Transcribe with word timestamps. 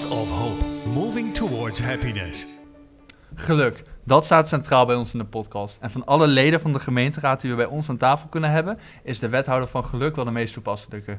podcast 0.00 0.20
of 0.20 0.30
hope, 0.30 0.64
moving 0.94 1.34
towards 1.34 1.80
happiness. 1.80 2.46
Geluk, 3.34 3.82
dat 4.04 4.24
staat 4.24 4.48
centraal 4.48 4.86
bij 4.86 4.96
ons 4.96 5.12
in 5.12 5.18
de 5.18 5.24
podcast. 5.24 5.78
En 5.80 5.90
van 5.90 6.04
alle 6.04 6.26
leden 6.26 6.60
van 6.60 6.72
de 6.72 6.80
gemeenteraad 6.80 7.40
die 7.40 7.50
we 7.50 7.56
bij 7.56 7.66
ons 7.66 7.88
aan 7.88 7.96
tafel 7.96 8.28
kunnen 8.28 8.50
hebben, 8.50 8.78
is 9.02 9.18
de 9.18 9.28
wethouder 9.28 9.68
van 9.68 9.84
geluk 9.84 10.16
wel 10.16 10.24
de 10.24 10.30
meest 10.30 10.52
toepasselijke. 10.52 11.18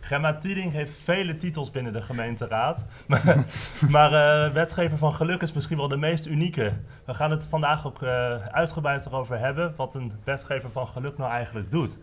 Gemma 0.00 0.38
Tieding 0.38 0.72
heeft 0.72 0.98
vele 0.98 1.36
titels 1.36 1.70
binnen 1.70 1.92
de 1.92 2.02
gemeenteraad. 2.02 2.84
maar 3.06 3.44
maar 3.88 4.12
eh, 4.12 4.52
wetgever 4.52 4.98
van 4.98 5.14
geluk 5.14 5.42
is 5.42 5.52
misschien 5.52 5.76
wel 5.76 5.88
de 5.88 5.96
meest 5.96 6.26
unieke. 6.26 6.72
We 7.04 7.14
gaan 7.14 7.30
het 7.30 7.46
vandaag 7.48 7.86
ook 7.86 8.02
uh, 8.02 8.34
uitgebreid 8.46 9.06
erover 9.06 9.38
hebben 9.38 9.72
wat 9.76 9.94
een 9.94 10.12
wetgever 10.24 10.70
van 10.70 10.86
geluk 10.86 11.18
nou 11.18 11.30
eigenlijk 11.30 11.70
doet. 11.70 11.98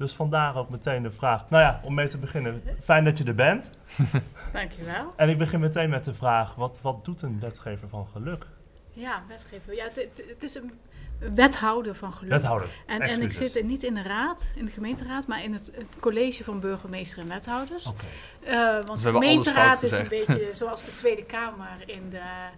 Dus 0.00 0.12
vandaar 0.12 0.56
ook 0.56 0.68
meteen 0.68 1.02
de 1.02 1.10
vraag. 1.10 1.50
Nou 1.50 1.62
ja, 1.62 1.80
om 1.84 1.94
mee 1.94 2.08
te 2.08 2.18
beginnen, 2.18 2.62
fijn 2.82 3.04
dat 3.04 3.18
je 3.18 3.24
er 3.24 3.34
bent. 3.34 3.70
Dankjewel. 4.52 5.12
En 5.16 5.28
ik 5.28 5.38
begin 5.38 5.60
meteen 5.60 5.90
met 5.90 6.04
de 6.04 6.14
vraag, 6.14 6.54
wat, 6.54 6.80
wat 6.82 7.04
doet 7.04 7.22
een 7.22 7.40
wetgever 7.40 7.88
van 7.88 8.06
geluk? 8.12 8.46
Ja, 8.90 9.22
wetgever. 9.28 9.74
Ja, 9.74 9.84
het, 9.84 10.08
het 10.28 10.42
is 10.42 10.54
een 10.54 10.72
wethouder 11.34 11.94
van 11.94 12.12
geluk. 12.12 12.30
Wethouder, 12.30 12.68
En, 12.86 13.00
en 13.00 13.22
ik 13.22 13.32
zit 13.32 13.62
niet 13.62 13.82
in 13.82 13.94
de 13.94 14.02
raad, 14.02 14.46
in 14.54 14.64
de 14.64 14.72
gemeenteraad, 14.72 15.26
maar 15.26 15.44
in 15.44 15.52
het, 15.52 15.70
het 15.74 15.86
college 16.00 16.44
van 16.44 16.60
burgemeester 16.60 17.18
en 17.18 17.28
wethouders. 17.28 17.86
Oké. 17.86 18.04
Uh, 18.44 18.84
want 18.84 19.02
de 19.02 19.10
gemeenteraad 19.10 19.82
is 19.82 19.92
een 19.92 20.08
beetje 20.08 20.48
zoals 20.60 20.84
de 20.84 20.94
Tweede 20.94 21.24
Kamer 21.24 21.76
in 21.86 22.10
de, 22.10 22.48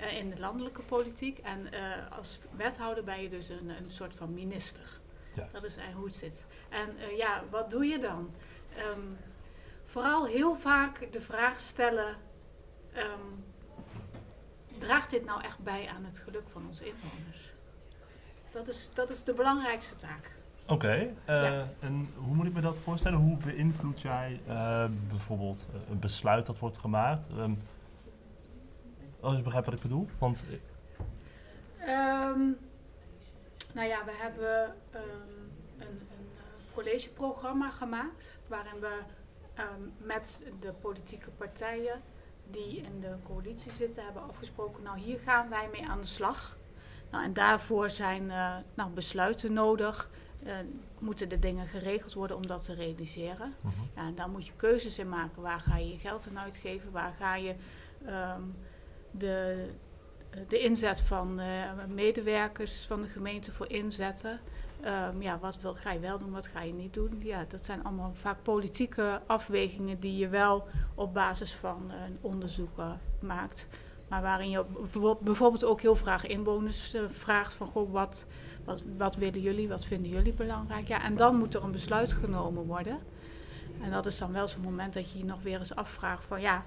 uh, 0.00 0.18
in 0.18 0.30
de 0.30 0.38
landelijke 0.38 0.82
politiek. 0.82 1.38
En 1.38 1.60
uh, 1.60 2.16
als 2.18 2.38
wethouder 2.56 3.04
ben 3.04 3.22
je 3.22 3.28
dus 3.28 3.48
een, 3.48 3.68
een 3.68 3.90
soort 3.92 4.14
van 4.14 4.34
minister. 4.34 5.00
Dat 5.52 5.64
is 5.64 5.76
eigenlijk 5.76 5.94
hoe 5.94 6.04
het 6.06 6.14
zit. 6.14 6.46
En 6.68 7.16
ja, 7.16 7.42
wat 7.50 7.70
doe 7.70 7.84
je 7.84 7.98
dan? 7.98 8.30
Um, 8.78 9.16
vooral 9.84 10.26
heel 10.26 10.56
vaak 10.56 11.12
de 11.12 11.20
vraag 11.20 11.60
stellen: 11.60 12.16
um, 12.96 13.44
draagt 14.78 15.10
dit 15.10 15.24
nou 15.24 15.42
echt 15.42 15.58
bij 15.58 15.88
aan 15.88 16.04
het 16.04 16.18
geluk 16.18 16.48
van 16.52 16.66
onze 16.66 16.84
inwoners? 16.84 17.54
Dat 18.52 18.68
is, 18.68 18.90
dat 18.94 19.10
is 19.10 19.24
de 19.24 19.34
belangrijkste 19.34 19.96
taak. 19.96 20.30
Oké, 20.62 20.72
okay, 20.74 21.00
uh, 21.02 21.14
ja. 21.26 21.68
en 21.80 22.12
hoe 22.16 22.34
moet 22.34 22.46
ik 22.46 22.52
me 22.52 22.60
dat 22.60 22.78
voorstellen? 22.78 23.18
Hoe 23.18 23.36
beïnvloed 23.36 24.02
jij 24.02 24.40
uh, 24.48 24.84
bijvoorbeeld 25.08 25.66
een 25.90 25.98
besluit 25.98 26.46
dat 26.46 26.58
wordt 26.58 26.78
gemaakt? 26.78 27.28
Um, 27.38 27.62
als 29.20 29.36
je 29.36 29.42
begrijpt 29.42 29.66
wat 29.66 29.76
ik 29.76 29.82
bedoel? 29.82 30.08
Want, 30.18 30.44
um, 31.88 32.58
nou 33.76 33.88
ja, 33.88 34.04
we 34.04 34.12
hebben 34.12 34.74
um, 34.94 35.52
een, 35.78 36.08
een 36.10 36.28
collegeprogramma 36.74 37.70
gemaakt 37.70 38.38
waarin 38.46 38.80
we 38.80 38.98
met 39.98 40.44
de 40.60 40.72
politieke 40.72 41.30
partijen 41.30 42.02
die 42.50 42.76
in 42.76 43.00
de 43.00 43.14
coalitie 43.24 43.72
zitten 43.72 44.04
hebben 44.04 44.22
afgesproken, 44.22 44.82
nou 44.82 44.98
hier 44.98 45.18
gaan 45.18 45.48
wij 45.48 45.68
mee 45.72 45.88
aan 45.88 46.00
de 46.00 46.06
slag. 46.06 46.56
Nou, 47.10 47.24
en 47.24 47.32
daarvoor 47.32 47.90
zijn 47.90 48.22
uh, 48.22 48.56
nou, 48.74 48.90
besluiten 48.90 49.52
nodig. 49.52 50.10
Uh, 50.46 50.52
moeten 50.98 51.28
de 51.28 51.38
dingen 51.38 51.66
geregeld 51.66 52.14
worden 52.14 52.36
om 52.36 52.46
dat 52.46 52.64
te 52.64 52.74
realiseren. 52.74 53.54
Mhm. 53.60 53.74
Ja, 53.94 54.06
en 54.06 54.14
daar 54.14 54.28
moet 54.28 54.46
je 54.46 54.52
keuzes 54.56 54.98
in 54.98 55.08
maken. 55.08 55.42
Waar 55.42 55.60
ga 55.60 55.76
je 55.76 55.88
je 55.88 55.98
geld 55.98 56.26
aan 56.28 56.38
uitgeven? 56.38 56.90
Waar 56.90 57.14
ga 57.18 57.36
je 57.36 57.54
um, 58.06 58.54
de, 59.10 59.66
de 60.48 60.58
inzet 60.58 61.00
van 61.00 61.40
uh, 61.40 61.44
medewerkers 61.88 62.84
van 62.84 63.02
de 63.02 63.08
gemeente 63.08 63.52
voor 63.52 63.70
inzetten? 63.70 64.40
Um, 64.84 65.22
ja, 65.22 65.38
wat 65.38 65.60
wil, 65.60 65.74
ga 65.74 65.92
je 65.92 66.00
wel 66.00 66.18
doen, 66.18 66.30
wat 66.30 66.46
ga 66.46 66.62
je 66.62 66.72
niet 66.72 66.94
doen? 66.94 67.20
Ja, 67.22 67.44
dat 67.48 67.64
zijn 67.64 67.84
allemaal 67.84 68.12
vaak 68.14 68.42
politieke 68.42 69.20
afwegingen 69.26 70.00
die 70.00 70.16
je 70.16 70.28
wel 70.28 70.66
op 70.94 71.14
basis 71.14 71.52
van 71.52 71.90
een 71.90 72.18
onderzoek 72.20 72.80
maakt. 73.20 73.66
Maar 74.08 74.22
waarin 74.22 74.50
je 74.50 74.64
bijvoorbeeld 75.20 75.64
ook 75.64 75.80
heel 75.80 75.94
graag 75.94 76.26
inwoners 76.26 76.96
vraagt 77.08 77.54
van 77.54 77.66
goh, 77.66 77.92
wat, 77.92 78.24
wat, 78.64 78.82
wat 78.96 79.16
willen 79.16 79.40
jullie, 79.40 79.68
wat 79.68 79.84
vinden 79.84 80.10
jullie 80.10 80.32
belangrijk? 80.32 80.88
Ja, 80.88 81.02
en 81.02 81.16
dan 81.16 81.36
moet 81.36 81.54
er 81.54 81.64
een 81.64 81.72
besluit 81.72 82.12
genomen 82.12 82.64
worden. 82.64 82.98
En 83.80 83.90
dat 83.90 84.06
is 84.06 84.18
dan 84.18 84.32
wel 84.32 84.48
zo'n 84.48 84.62
moment 84.62 84.94
dat 84.94 85.10
je 85.10 85.18
je 85.18 85.24
nog 85.24 85.42
weer 85.42 85.58
eens 85.58 85.74
afvraagt 85.74 86.24
van 86.24 86.40
ja, 86.40 86.64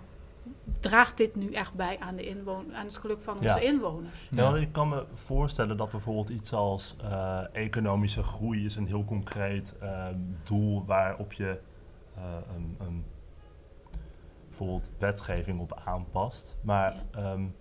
draagt 0.79 1.17
dit 1.17 1.35
nu 1.35 1.53
echt 1.53 1.73
bij 1.73 1.99
aan, 1.99 2.15
de 2.15 2.27
inwon 2.27 2.75
aan 2.75 2.85
het 2.85 2.97
geluk 2.97 3.21
van 3.21 3.37
ja. 3.39 3.53
onze 3.53 3.65
inwoners? 3.65 4.27
Ja, 4.31 4.55
ik 4.55 4.71
kan 4.71 4.89
me 4.89 5.05
voorstellen 5.13 5.77
dat 5.77 5.91
bijvoorbeeld 5.91 6.29
iets 6.29 6.53
als 6.53 6.95
uh, 7.03 7.41
economische 7.51 8.23
groei 8.23 8.65
is 8.65 8.75
een 8.75 8.87
heel 8.87 9.05
concreet 9.05 9.75
uh, 9.83 10.07
doel 10.43 10.85
waarop 10.85 11.33
je 11.33 11.59
een, 12.55 12.75
een 12.79 13.05
bijvoorbeeld 14.47 14.91
wetgeving 14.97 15.59
op 15.59 15.81
aanpast. 15.85 16.57
Maar 16.61 17.03
ja. 17.11 17.31
um, 17.31 17.55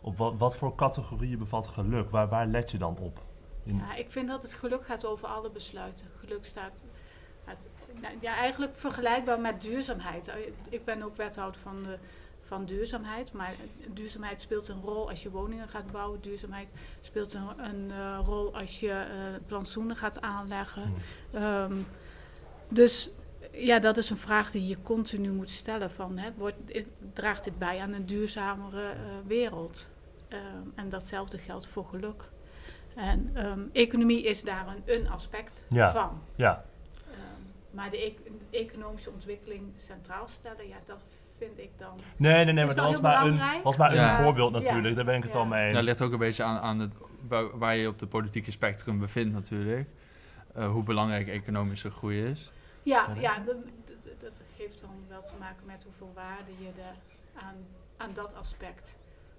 op 0.00 0.16
wat, 0.16 0.34
wat, 0.38 0.56
voor 0.56 0.74
categorieën 0.74 1.38
bevat 1.38 1.66
geluk? 1.66 2.10
Waar, 2.10 2.28
waar 2.28 2.46
let 2.46 2.70
je 2.70 2.78
dan 2.78 2.98
op? 2.98 3.22
In 3.64 3.76
ja, 3.76 3.94
ik 3.94 4.10
vind 4.10 4.28
dat 4.28 4.42
het 4.42 4.54
geluk 4.54 4.86
gaat 4.86 5.04
over 5.04 5.28
alle 5.28 5.50
besluiten. 5.50 6.06
Geluk 6.16 6.44
staat 6.44 6.82
het, 7.44 7.68
nou, 8.00 8.14
ja, 8.20 8.36
eigenlijk 8.36 8.72
vergelijkbaar 8.74 9.40
met 9.40 9.60
duurzaamheid. 9.60 10.30
Ik 10.68 10.84
ben 10.84 11.02
ook 11.02 11.16
wethouder 11.16 11.60
van, 11.60 11.82
de, 11.82 11.98
van 12.40 12.64
duurzaamheid, 12.64 13.32
maar 13.32 13.54
duurzaamheid 13.86 14.40
speelt 14.40 14.68
een 14.68 14.80
rol 14.80 15.08
als 15.08 15.22
je 15.22 15.30
woningen 15.30 15.68
gaat 15.68 15.90
bouwen. 15.90 16.20
Duurzaamheid 16.20 16.68
speelt 17.00 17.34
een, 17.34 17.48
een 17.58 17.88
uh, 17.90 18.18
rol 18.24 18.54
als 18.56 18.80
je 18.80 18.88
uh, 18.88 19.46
plantsoenen 19.46 19.96
gaat 19.96 20.20
aanleggen. 20.20 20.92
Hmm. 21.30 21.42
Um, 21.42 21.86
dus 22.68 23.10
ja, 23.52 23.78
dat 23.78 23.96
is 23.96 24.10
een 24.10 24.16
vraag 24.16 24.50
die 24.50 24.68
je 24.68 24.82
continu 24.82 25.30
moet 25.30 25.50
stellen. 25.50 25.90
Van, 25.90 26.18
hè, 26.18 26.30
wordt, 26.36 26.56
draagt 27.12 27.44
dit 27.44 27.58
bij 27.58 27.80
aan 27.80 27.92
een 27.92 28.06
duurzamere 28.06 28.82
uh, 28.82 29.26
wereld? 29.26 29.88
Uh, 30.28 30.38
en 30.74 30.88
datzelfde 30.88 31.38
geldt 31.38 31.66
voor 31.66 31.84
geluk. 31.84 32.30
En 32.94 33.46
um, 33.46 33.70
economie 33.72 34.22
is 34.22 34.42
daar 34.42 34.68
een, 34.68 34.82
een 35.00 35.08
aspect 35.08 35.66
ja. 35.68 35.92
van. 35.92 36.22
Ja. 36.34 36.64
Maar 37.72 37.90
de, 37.90 38.04
e 38.04 38.14
de, 38.50 38.58
economische 38.58 39.10
ontwikkeling 39.10 39.72
centraal 39.76 40.28
stellen, 40.28 40.68
ja, 40.68 40.76
dat 40.86 41.02
vind 41.38 41.58
ik 41.58 41.70
dan... 41.78 41.98
Nee, 42.16 42.44
nee, 42.44 42.52
nee, 42.54 42.64
maar 42.64 42.74
dat 42.74 42.84
was 42.84 43.00
maar, 43.00 43.26
een, 43.26 43.62
was 43.62 43.76
maar 43.76 43.94
ja. 43.94 44.18
een 44.18 44.24
voorbeeld 44.24 44.52
natuurlijk. 44.52 44.88
Ja. 44.88 44.94
Daar 44.94 45.04
ben 45.04 45.16
ik 45.16 45.22
het 45.22 45.32
ja. 45.32 45.38
wel 45.38 45.46
mee 45.46 45.62
eens. 45.62 45.70
Ja, 45.70 45.76
dat 45.76 45.84
ligt 45.84 46.02
ook 46.02 46.12
een 46.12 46.18
beetje 46.18 46.42
aan, 46.42 46.58
aan 46.58 46.78
het, 46.78 46.92
waar 47.52 47.76
je 47.76 47.88
op 47.88 47.98
de 47.98 48.06
politieke 48.06 48.50
spectrum 48.50 48.98
bevindt 48.98 49.32
natuurlijk. 49.32 49.88
Uh, 50.56 50.70
hoe 50.70 50.82
belangrijk 50.82 51.28
economische 51.28 51.90
groei 51.90 52.24
is. 52.24 52.50
Ja, 52.82 53.08
ja 53.18 53.38
dat, 53.38 53.56
dat, 54.20 54.42
geeft 54.56 54.80
dan 54.80 54.90
wel 55.08 55.22
te 55.22 55.32
maken 55.38 55.66
met 55.66 55.84
hoeveel 55.84 56.12
waarde 56.14 56.50
je 56.58 56.82
er 56.82 56.96
aan, 57.42 57.54
aan 57.96 58.10
dat 58.14 58.34
aspect 58.34 58.96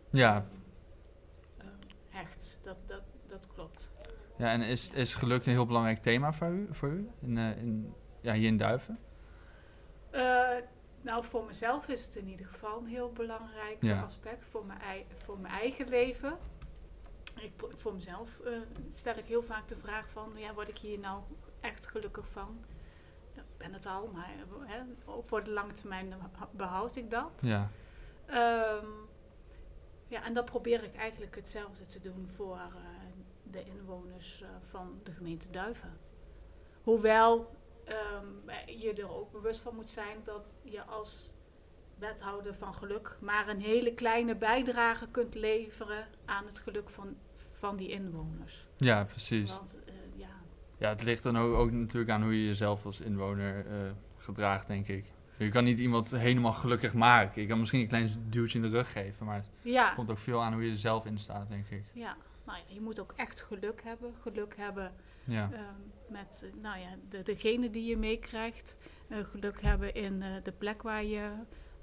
ja. 0.09 0.45
uh, 1.57 1.65
hecht. 2.09 2.59
Dat, 2.63 2.77
dat, 2.85 3.03
dat 3.27 3.47
klopt. 3.53 3.89
Ja, 4.37 4.51
en 4.51 4.61
is, 4.61 4.91
is 4.91 5.13
geluk 5.13 5.45
een 5.45 5.51
heel 5.51 5.65
belangrijk 5.65 6.01
thema 6.01 6.33
voor 6.33 6.49
u, 6.49 6.67
voor 6.71 6.89
u 6.89 7.09
in, 7.21 7.37
uh, 7.37 7.57
in, 7.57 7.93
ja, 8.23 8.33
hier 8.33 8.47
in 8.47 8.57
Duiven? 8.57 8.99
Uh, 10.11 10.55
nou, 11.01 11.23
voor 11.23 11.45
mezelf 11.45 11.87
is 11.87 12.05
het 12.05 12.15
in 12.15 12.27
ieder 12.27 12.45
geval 12.45 12.77
een 12.77 12.87
heel 12.87 13.11
belangrijk 13.11 13.77
ja. 13.79 14.01
aspect 14.01 14.45
voor 14.45 14.65
mijn, 14.65 14.79
voor 15.25 15.39
mijn 15.39 15.53
eigen 15.53 15.87
leven. 15.87 16.37
Ik, 17.35 17.51
voor 17.75 17.93
mezelf 17.93 18.29
stel 18.91 19.17
ik 19.17 19.25
heel 19.25 19.43
vaak 19.43 19.67
de 19.67 19.77
vraag 19.77 20.09
van, 20.09 20.31
ja, 20.35 20.53
word 20.53 20.69
ik 20.69 20.77
hier 20.77 20.99
nou 20.99 21.21
echt 21.59 21.87
gelukkig 21.87 22.27
van? 22.27 22.65
ik 23.35 23.57
ben 23.57 23.73
het 23.73 23.85
al, 23.85 24.09
maar 24.13 24.31
hè, 24.65 24.81
voor 25.25 25.43
de 25.43 25.51
lange 25.51 25.73
termijn 25.73 26.13
behoud 26.51 26.95
ik 26.95 27.11
dat. 27.11 27.31
Ja. 27.41 27.69
Um, 28.27 29.09
ja, 30.07 30.23
en 30.23 30.33
dan 30.33 30.45
probeer 30.45 30.83
ik 30.83 30.95
eigenlijk 30.95 31.35
hetzelfde 31.35 31.85
te 31.85 31.99
doen 31.99 32.29
voor 32.35 32.55
uh, 32.55 32.75
de 33.43 33.65
inwoners 33.65 34.41
uh, 34.41 34.47
van 34.69 34.99
de 35.03 35.11
gemeente 35.11 35.49
Duiven. 35.49 35.97
Hoewel 36.83 37.55
um, 37.87 38.49
je 38.65 38.93
er 38.93 39.15
ook 39.15 39.31
bewust 39.31 39.59
van 39.59 39.75
moet 39.75 39.89
zijn 39.89 40.17
dat 40.23 40.53
je 40.61 40.83
als 40.83 41.31
wethouder 41.97 42.55
van 42.55 42.73
geluk 42.73 43.17
maar 43.21 43.47
een 43.47 43.61
hele 43.61 43.91
kleine 43.91 44.35
bijdrage 44.35 45.07
kunt 45.11 45.35
leveren 45.35 46.07
aan 46.25 46.45
het 46.45 46.59
geluk 46.59 46.89
van, 46.89 47.15
van 47.59 47.77
die 47.77 47.89
inwoners. 47.89 48.67
Ja, 48.77 49.03
precies. 49.03 49.49
Want, 49.49 49.77
uh, 49.87 49.93
ja, 50.15 50.41
ja, 50.77 50.89
het 50.89 51.03
ligt 51.03 51.23
dan 51.23 51.37
ook, 51.37 51.55
ook, 51.55 51.71
natuurlijk 51.71 52.11
aan 52.11 52.23
hoe 52.23 52.41
je 52.41 52.47
jezelf 52.47 52.85
als 52.85 52.99
inwoner 52.99 53.65
uh, 53.65 53.91
gedraagt, 54.17 54.67
denk 54.67 54.87
ik. 54.87 55.05
Je 55.37 55.49
kan 55.49 55.63
niet 55.63 55.79
iemand 55.79 56.11
helemaal 56.11 56.53
gelukkig 56.53 56.93
maken. 56.93 57.41
Je 57.41 57.47
kan 57.47 57.59
misschien 57.59 57.79
een 57.81 57.87
klein 57.87 58.25
duwtje 58.29 58.57
in 58.57 58.63
de 58.63 58.69
rug 58.69 58.91
geven, 58.91 59.25
maar 59.25 59.35
het 59.35 59.49
ja. 59.61 59.93
komt 59.93 60.11
ook 60.11 60.17
veel 60.17 60.41
aan 60.41 60.53
hoe 60.53 60.65
je 60.65 60.71
er 60.71 60.77
zelf 60.77 61.05
in 61.05 61.17
staat, 61.17 61.49
denk 61.49 61.67
ik. 61.69 61.83
Ja, 61.93 62.15
nou 62.45 62.57
ja, 62.57 62.73
je 62.73 62.81
moet 62.81 62.99
ook 62.99 63.13
echt 63.15 63.41
geluk 63.41 63.83
hebben. 63.83 64.13
Geluk 64.21 64.57
hebben 64.57 64.91
ja. 65.23 65.49
uh, 65.53 65.59
met 66.09 66.45
nou 66.61 66.79
ja, 66.79 66.87
de, 67.09 67.23
degene 67.23 67.69
die 67.69 67.85
je 67.85 67.97
meekrijgt. 67.97 68.77
Uh, 69.07 69.17
geluk 69.23 69.61
hebben 69.61 69.93
in 69.93 70.13
uh, 70.21 70.27
de 70.43 70.51
plek 70.51 70.81
waar 70.81 71.03
je 71.03 71.31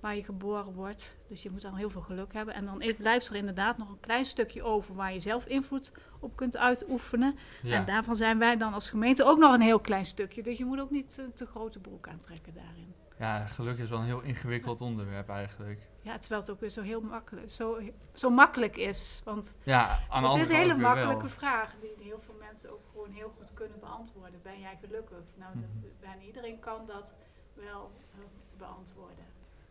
waar 0.01 0.17
je 0.17 0.25
geboren 0.25 0.73
wordt. 0.73 1.17
Dus 1.29 1.43
je 1.43 1.51
moet 1.51 1.63
dan 1.63 1.75
heel 1.75 1.91
veel 1.91 2.01
geluk 2.01 2.33
hebben. 2.33 2.55
En 2.55 2.65
dan 2.65 2.83
blijft 2.99 3.29
er 3.29 3.35
inderdaad 3.35 3.79
nog 3.79 3.89
een 3.89 4.01
klein 4.01 4.25
stukje 4.25 4.63
over 4.63 4.95
waar 4.95 5.13
je 5.13 5.21
zelf 5.21 5.47
invloed 5.47 5.93
op 6.21 6.37
kunt 6.37 6.57
uitoefenen. 6.57 7.39
Ja. 7.63 7.77
En 7.77 7.85
daarvan 7.85 8.17
zijn 8.17 8.39
wij 8.39 8.57
dan 8.57 8.73
als 8.73 8.91
gemeente 8.91 9.25
ook 9.25 9.39
nog 9.39 9.55
een 9.55 9.61
heel 9.61 9.81
klein 9.81 10.07
stukje. 10.07 10.43
Dus 10.43 10.59
je 10.59 10.65
moet 10.65 10.81
ook 10.81 10.91
niet 10.91 11.15
te, 11.15 11.33
te 11.35 11.47
grote 11.47 11.79
broek 11.79 12.09
aantrekken 12.09 12.55
daarin. 12.55 12.95
ja, 13.19 13.47
geluk 13.47 13.79
is 13.79 13.89
wel 13.89 13.99
een 13.99 14.05
heel 14.05 14.23
ingewikkeld 14.23 14.81
onderwerp 14.81 15.29
eigenlijk. 15.29 15.89
Ja, 16.03 16.19
terwijl 16.19 16.41
het 16.41 16.51
ook 16.51 16.61
weer 16.61 16.71
zo 16.71 16.83
heel 16.83 17.01
makkelijk, 17.01 17.51
zo, 17.51 17.79
zo 18.13 18.31
makkelijk 18.31 18.77
is. 18.77 19.21
Want 19.25 19.55
Ja, 19.63 19.99
aan 20.09 20.25
het 20.25 20.43
is 20.43 20.49
een 20.49 20.57
hele 20.57 20.77
wel. 20.77 20.89
makkelijke 20.89 21.29
vraag 21.29 21.75
die 21.81 22.05
heel 22.05 22.21
veel 22.21 22.35
mensen 22.51 22.71
ook 22.73 22.85
gewoon 22.93 23.11
heel 23.11 23.33
goed 23.39 23.53
kunnen 23.55 23.81
beantwoorden. 23.81 24.41
Ben 24.43 24.61
jij 24.61 24.79
gelukkig? 24.85 25.25
Nou, 25.39 25.55
dat, 25.55 25.69
Mhm. 25.75 25.87
bijna 26.01 26.23
iedereen 26.23 26.59
kan 26.59 26.87
dat 26.87 27.15
wel 27.55 27.91
eh, 28.15 28.19
beantwoorden. 28.59 29.25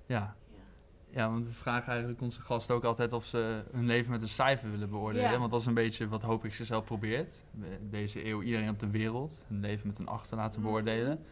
Ja. 0.06 0.36
Ja. 0.52 0.60
ja, 1.10 1.30
want 1.30 1.46
we 1.46 1.54
vragen 1.54 1.88
eigenlijk 1.92 2.22
onze 2.22 2.42
gasten 2.42 2.76
ook 2.76 2.84
altijd 2.84 3.14
of 3.14 3.26
ze 3.26 3.64
hun 3.72 3.86
leven 3.86 4.12
met 4.12 4.22
een 4.22 4.28
cijfer 4.30 4.72
willen 4.72 4.90
beoordelen. 4.90 5.31
Ja. 5.31 5.38
Want 5.40 5.52
dat 5.52 5.60
is 5.62 5.66
een 5.66 5.74
beetje 5.74 6.08
wat 6.08 6.24
hoop 6.24 6.46
ik 6.46 6.54
ze 6.54 6.66
zelf 6.66 6.86
probeert. 6.86 7.44
Deze 7.81 8.26
eeuw 8.26 8.42
iedereen 8.42 8.70
op 8.70 8.80
de 8.80 8.90
wereld 8.90 9.42
hun 9.48 9.60
leven 9.60 9.88
met 9.88 9.98
een 10.00 10.08
acht 10.08 10.28
te 10.30 10.36
laten 10.36 10.60
Mhm. 10.62 10.70
beoordelen. 10.70 11.25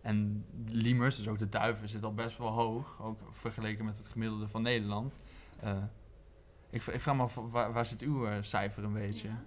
En 0.00 0.44
Limers, 0.66 1.16
dus 1.16 1.28
ook 1.28 1.38
de 1.38 1.48
duiven, 1.48 1.88
zit 1.88 2.04
al 2.04 2.14
best 2.14 2.38
wel 2.38 2.48
hoog. 2.50 3.02
Ook 3.02 3.20
vergeleken 3.30 3.84
met 3.84 3.98
het 3.98 4.08
gemiddelde 4.08 4.48
van 4.48 4.62
Nederland. 4.62 5.22
Eh, 5.60 5.76
ik, 6.70 6.82
ik 6.86 7.00
vraag 7.00 7.16
me 7.16 7.22
af, 7.22 7.34
waar, 7.34 7.72
waar 7.72 7.86
zit 7.86 8.00
uw 8.02 8.26
eh, 8.26 8.36
cijfer 8.40 8.84
een 8.84 8.92
beetje? 8.92 9.28
Ja. 9.28 9.42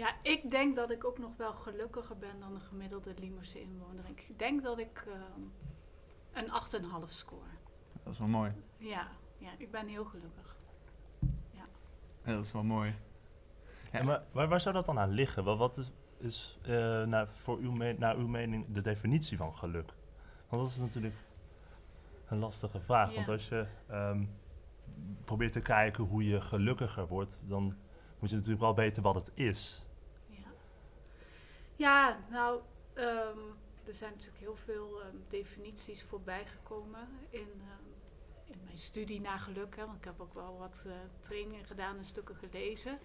Ja, 0.00 0.14
ik 0.22 0.50
denk 0.50 0.76
dat 0.76 0.90
ik 0.90 1.04
ook 1.04 1.18
nog 1.18 1.36
wel 1.36 1.52
gelukkiger 1.52 2.18
ben 2.18 2.40
dan 2.40 2.54
de 2.54 2.60
gemiddelde 2.60 3.14
Liemerse 3.18 3.60
inwoner. 3.60 4.04
Ik 4.08 4.38
denk 4.38 4.62
dat 4.62 4.78
ik 4.78 5.06
ehm, 5.08 5.40
een 6.32 6.46
8,5 7.04 7.08
score. 7.08 7.50
Dat 8.04 8.12
is 8.12 8.18
wel 8.18 8.28
mooi. 8.28 8.52
Ja, 8.76 9.08
ja, 9.38 9.50
ik 9.58 9.70
ben 9.70 9.86
heel 9.86 10.04
gelukkig. 10.04 10.56
Ja, 11.50 12.32
dat 12.32 12.44
is 12.44 12.52
wel 12.52 12.62
mooi. 12.62 12.94
Ja. 13.92 13.98
Ja, 13.98 14.04
maar 14.04 14.22
waar, 14.32 14.48
waar 14.48 14.60
zou 14.60 14.74
dat 14.74 14.84
dan 14.84 14.98
aan 14.98 15.10
liggen? 15.10 15.44
Wat, 15.44 15.58
wat 15.58 15.76
is, 15.76 15.92
is 16.18 16.58
eh, 16.62 17.02
naar, 17.04 17.28
voor 17.32 17.58
uw 17.58 17.72
me- 17.72 17.96
naar 17.98 18.16
uw 18.16 18.28
mening 18.28 18.66
de 18.68 18.82
definitie 18.82 19.36
van 19.36 19.56
geluk? 19.56 19.92
Want 20.48 20.62
dat 20.62 20.70
is 20.70 20.76
natuurlijk 20.76 21.16
een 22.26 22.38
lastige 22.38 22.80
vraag. 22.80 23.08
Ja. 23.08 23.14
Want 23.14 23.28
als 23.28 23.48
je 23.48 23.66
ehm, 23.86 24.24
probeert 25.24 25.52
te 25.52 25.60
kijken 25.60 26.04
hoe 26.04 26.24
je 26.24 26.40
gelukkiger 26.40 27.06
wordt, 27.06 27.38
dan 27.42 27.76
moet 28.18 28.30
je 28.30 28.36
natuurlijk 28.36 28.62
wel 28.62 28.74
weten 28.74 29.02
wat 29.02 29.14
het 29.14 29.30
is. 29.34 29.84
Ja, 31.80 32.18
nou, 32.30 32.60
ehm, 32.94 33.38
er 33.84 33.94
zijn 33.94 34.10
natuurlijk 34.12 34.40
heel 34.40 34.56
veel 34.56 35.00
ehm, 35.00 35.16
definities 35.28 36.02
voorbij 36.02 36.46
gekomen 36.46 37.08
in, 37.30 37.48
ehm, 37.60 38.52
in 38.52 38.58
mijn 38.64 38.78
studie 38.78 39.20
naar 39.20 39.38
geluk. 39.38 39.76
Hè, 39.76 39.86
want 39.86 39.98
ik 39.98 40.04
heb 40.04 40.20
ook 40.20 40.34
wel 40.34 40.58
wat 40.58 40.84
eh, 40.86 40.92
trainingen 41.20 41.64
gedaan 41.64 41.96
en 41.96 42.04
stukken 42.04 42.34
gelezen. 42.36 42.98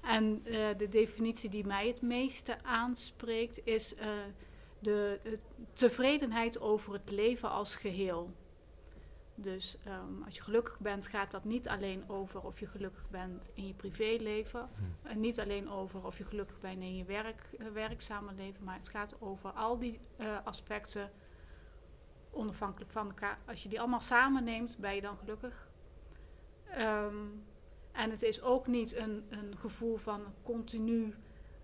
En 0.00 0.40
eh, 0.44 0.68
de 0.76 0.88
definitie 0.88 1.50
die 1.50 1.66
mij 1.66 1.86
het 1.86 2.02
meeste 2.02 2.64
aanspreekt 2.64 3.66
is 3.66 3.94
eh, 3.94 4.08
de 4.78 5.20
tevredenheid 5.72 6.60
over 6.60 6.92
het 6.92 7.10
leven 7.10 7.50
als 7.50 7.76
geheel. 7.76 8.30
Dus 9.42 9.76
ehm, 9.84 10.22
als 10.24 10.36
je 10.36 10.42
gelukkig 10.42 10.78
bent, 10.80 11.06
gaat 11.06 11.30
dat 11.30 11.44
niet 11.44 11.68
alleen 11.68 12.08
over 12.08 12.42
of 12.42 12.60
je 12.60 12.66
gelukkig 12.66 13.10
bent 13.10 13.50
in 13.54 13.66
je 13.66 13.74
privéleven. 13.74 14.68
En 15.02 15.20
niet 15.20 15.40
alleen 15.40 15.70
over 15.70 16.06
of 16.06 16.18
je 16.18 16.24
gelukkig 16.24 16.60
bent 16.60 16.82
in 16.82 16.96
je 16.96 17.04
werk, 17.04 17.48
eh, 17.58 17.66
werkzame 17.66 18.32
leven, 18.32 18.64
maar 18.64 18.76
het 18.76 18.88
gaat 18.88 19.20
over 19.20 19.50
al 19.50 19.78
die 19.78 20.00
eh, 20.16 20.36
aspecten 20.44 21.10
onafhankelijk 22.30 22.90
van 22.90 23.06
elkaar. 23.06 23.38
Als 23.46 23.62
je 23.62 23.68
die 23.68 23.80
allemaal 23.80 24.00
samenneemt, 24.00 24.78
ben 24.78 24.94
je 24.94 25.00
dan 25.00 25.16
gelukkig. 25.16 25.68
Ehm, 26.64 27.26
en 27.92 28.10
het 28.10 28.22
is 28.22 28.42
ook 28.42 28.66
niet 28.66 28.96
een, 28.96 29.24
een 29.28 29.56
gevoel 29.58 29.96
van 29.96 30.34
continu 30.42 31.14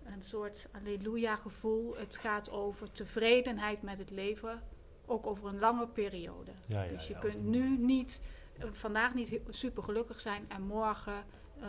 een 0.05 0.23
soort 0.23 0.67
alleluia 0.71 1.35
gevoel. 1.35 1.97
Het 1.97 2.17
gaat 2.17 2.49
over 2.49 2.91
tevredenheid 2.91 3.81
met 3.81 3.97
het 3.97 4.09
leven, 4.09 4.63
ook 5.09 5.25
over 5.25 5.47
een 5.47 5.59
lange 5.59 5.87
periode. 5.87 6.51
Ja, 6.65 6.83
ja, 6.83 6.91
dus 6.91 7.07
je 7.07 7.13
ja. 7.13 7.19
kunt 7.19 7.43
nu 7.43 7.77
niet, 7.77 8.21
eh, 8.57 8.65
vandaag 8.71 9.13
niet 9.13 9.39
super 9.49 9.83
gelukkig 9.83 10.19
zijn 10.19 10.45
en 10.49 10.61
morgen 10.61 11.23
eh, 11.59 11.67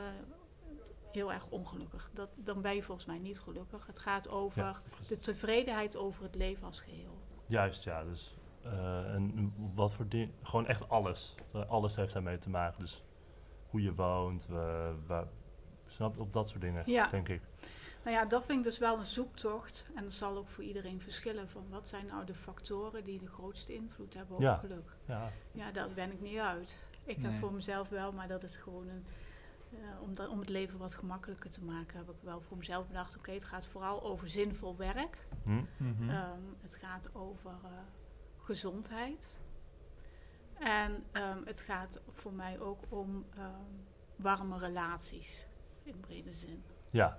heel 1.13 1.33
erg 1.33 1.47
ongelukkig. 1.49 2.11
Dat, 2.13 2.29
dan 2.35 2.61
ben 2.61 2.75
je 2.75 2.83
volgens 2.83 3.07
mij 3.07 3.19
niet 3.19 3.41
gelukkig. 3.41 3.87
Het 3.87 3.99
gaat 3.99 4.29
over 4.29 4.81
de 5.09 5.19
tevredenheid 5.19 5.97
over 5.97 6.23
het 6.23 6.35
leven 6.35 6.67
als 6.67 6.81
geheel. 6.81 7.19
Juist, 7.47 7.85
ja. 7.85 8.05
Dus 8.05 8.35
eh, 8.63 9.15
en 9.15 9.53
wat 9.75 9.95
voor 9.95 10.09
ding, 10.09 10.33
gewoon 10.43 10.67
echt 10.67 10.89
alles. 10.89 11.35
Alles 11.69 11.97
heeft 11.97 12.13
daarmee 12.13 12.39
te 12.39 12.51
maken. 12.51 12.81
Dus 12.81 13.03
hoe 13.71 13.83
je 13.83 13.95
woont, 13.95 14.47
we, 14.47 14.95
we, 15.07 15.27
snap 15.87 16.19
op 16.19 16.33
dat 16.33 16.49
soort 16.49 16.61
dingen, 16.61 16.83
Ja. 16.87 17.09
denk 17.09 17.29
ik. 17.29 17.43
Nou 18.05 18.17
ja, 18.17 18.25
dat 18.25 18.45
vind 18.45 18.59
ik 18.59 18.65
dus 18.65 18.79
wel 18.79 18.99
een 18.99 19.07
zoektocht. 19.07 19.87
En 19.95 20.03
dat 20.03 20.13
zal 20.13 20.37
ook 20.37 20.49
voor 20.49 20.65
iedereen 20.65 21.01
verschillen 21.01 21.49
van 21.49 21.67
wat 21.69 21.89
zijn 21.89 22.07
nou 22.07 22.25
de 22.25 22.35
factoren 22.35 23.05
die 23.05 23.19
de 23.19 23.27
grootste 23.27 23.75
invloed 23.75 24.15
hebben 24.15 24.37
op 24.37 24.43
Ja. 24.43 24.57
geluk. 24.57 24.91
Ja, 25.05 25.31
Ja, 25.53 25.71
daar 25.71 25.89
ben 25.91 26.13
ik 26.13 26.21
niet 26.21 26.39
uit. 26.39 26.77
Ik 27.05 27.23
heb 27.23 27.33
voor 27.39 27.53
mezelf 27.53 27.89
wel, 27.89 28.13
maar 28.13 28.29
dat 28.29 28.43
is 28.43 28.57
gewoon 28.57 28.89
een. 28.89 29.05
eh, 29.73 30.03
om, 30.03 30.15
dat, 30.15 30.29
om 30.29 30.39
het 30.39 30.49
leven 30.49 30.79
wat 30.79 30.95
gemakkelijker 30.95 31.51
te 31.51 31.65
maken, 31.65 31.99
heb 31.99 32.09
ik 32.11 32.17
wel 32.21 32.41
voor 32.41 32.57
mezelf 32.57 32.87
bedacht: 32.87 33.17
oké, 33.17 33.31
het 33.33 33.45
gaat 33.45 33.67
vooral 33.67 34.03
over 34.03 34.29
zinvol 34.29 34.77
werk. 34.77 35.27
Ehm, 36.09 36.41
het 36.61 36.75
gaat 36.75 37.15
over 37.15 37.51
eh, 37.65 37.71
gezondheid. 38.39 39.41
En 40.59 41.05
ehm, 41.13 41.39
het 41.45 41.61
gaat 41.61 42.01
voor 42.13 42.33
mij 42.33 42.61
ook 42.61 42.81
om 42.89 43.25
ehm, 43.37 43.47
warme 44.17 44.59
relaties 44.59 45.45
in 45.83 46.01
brede 46.01 46.33
zin. 46.33 46.63
ja. 46.91 47.19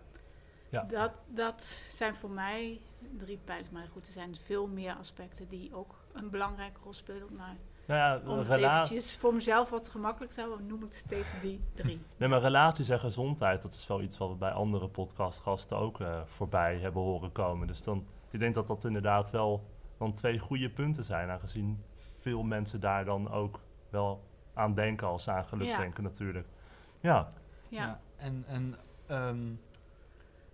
Ja. 0.72 0.82
Dat, 0.84 1.12
dat 1.28 1.64
zijn 1.90 2.16
voor 2.16 2.30
mij 2.30 2.82
drie 3.18 3.40
pijlers. 3.46 3.70
Maar 3.70 3.88
goed, 3.92 4.08
er 4.08 4.14
zijn 4.14 4.36
veel 4.46 4.68
meer 4.68 4.94
aspecten 4.94 5.48
die 5.48 5.76
ook 5.76 5.96
een 6.14 6.30
belangrijke 6.30 6.80
rol 6.84 6.94
spelen. 6.94 7.36
Maar 7.36 7.56
Nou 7.88 8.00
ja, 8.00 8.32
om 8.32 8.38
het 8.38 8.50
eventjes 8.50 9.18
voor 9.18 9.34
mezelf 9.34 9.70
wat 9.70 9.90
gemakkelijk 9.90 10.32
te 10.32 10.42
houden, 10.42 10.68
noem 10.68 10.84
ik 10.84 10.94
steeds 10.94 11.40
die 11.40 11.62
drie. 11.74 12.02
Nee, 12.18 12.30
maar 12.30 12.40
relaties 12.42 12.90
en 12.90 13.00
gezondheid, 13.00 13.62
dat 13.62 13.74
is 13.74 13.88
wel 13.88 14.02
iets 14.02 14.18
wat 14.18 14.30
we 14.30 14.36
bij 14.36 14.52
andere 14.52 14.88
podcastgasten 14.88 15.78
ook 15.78 16.00
eh, 16.00 16.22
voorbij 16.26 16.78
hebben 16.80 17.02
horen 17.02 17.32
komen. 17.32 17.68
Dus 17.68 17.84
dan, 17.84 18.06
ik 18.30 18.40
denk 18.40 18.56
dat 18.56 18.68
dat 18.68 18.84
inderdaad 18.84 19.30
wel 19.30 19.64
dan 19.98 20.14
twee 20.14 20.40
goede 20.40 20.70
punten 20.70 21.06
zijn, 21.06 21.30
aangezien 21.30 21.84
veel 22.20 22.44
mensen 22.44 22.80
daar 22.80 23.06
dan 23.06 23.32
ook 23.32 23.60
wel 23.90 24.24
aan 24.54 24.74
denken 24.74 25.08
als 25.08 25.24
ze 25.24 25.32
aan 25.32 25.46
geluk 25.46 25.68
Ja. 25.68 25.78
denken 25.78 26.04
natuurlijk. 26.04 26.48
Ja, 27.00 27.34
Ja. 27.70 28.00
En, 28.18 28.44
en 28.48 28.76
ehm, 29.08 29.54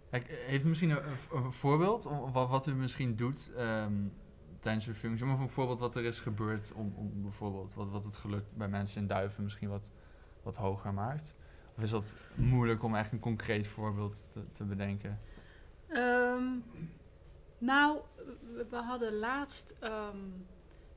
heeft 0.09 0.65
u 0.65 0.67
misschien 0.67 0.89
een, 0.89 1.51
voorbeeld 1.51 2.03
wat, 2.31 2.67
u 2.67 2.73
misschien 2.73 3.15
doet 3.15 3.51
ehm, 3.55 3.93
tijdens 4.59 4.87
uw 4.87 4.93
functie? 4.93 5.25
Een 5.25 5.49
voorbeeld 5.49 5.79
wat 5.79 5.95
er 5.95 6.03
is 6.03 6.19
gebeurd 6.19 6.71
om, 6.75 6.93
om 6.95 7.21
bijvoorbeeld 7.21 7.73
wat, 7.73 7.89
wat 7.89 8.05
het 8.05 8.17
geluk 8.17 8.43
bij 8.53 8.67
mensen 8.67 9.01
in 9.01 9.07
Duiven 9.07 9.43
misschien 9.43 9.69
wat, 9.69 9.91
wat 10.43 10.55
hoger 10.55 10.93
maakt? 10.93 11.35
Of 11.77 11.83
is 11.83 11.89
dat 11.89 12.15
moeilijk 12.35 12.83
om 12.83 12.95
echt 12.95 13.11
een 13.11 13.19
concreet 13.19 13.67
voorbeeld 13.67 14.25
te, 14.51 14.63
bedenken? 14.63 15.19
Ehm, 15.87 16.43
nou, 17.57 17.99
we, 18.69 18.75
hadden 18.75 19.13
laatst 19.13 19.75
ehm, 19.79 20.17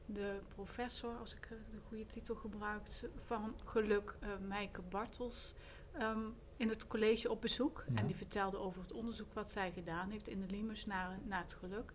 de 0.06 0.38
professor, 0.54 1.16
als 1.18 1.34
ik 1.34 1.44
eh, 1.44 1.56
de 1.70 1.78
goede 1.88 2.06
titel 2.06 2.34
gebruik, 2.34 2.88
van 3.26 3.54
geluk, 3.64 4.14
eh 4.20 4.28
Meike 4.48 4.82
Bartels, 4.82 5.54
ehm, 5.92 6.20
in 6.56 6.68
het 6.68 6.86
college 6.86 7.30
op 7.30 7.40
bezoek. 7.40 7.84
Ja. 7.88 7.94
En 7.94 8.06
die 8.06 8.16
vertelde 8.16 8.58
over 8.58 8.82
het 8.82 8.92
onderzoek 8.92 9.32
wat 9.32 9.50
zij 9.50 9.72
gedaan 9.72 10.10
heeft 10.10 10.28
in 10.28 10.40
de 10.40 10.54
Limers 10.54 10.86
naar, 10.86 11.18
naar 11.24 11.40
het 11.40 11.52
geluk. 11.52 11.92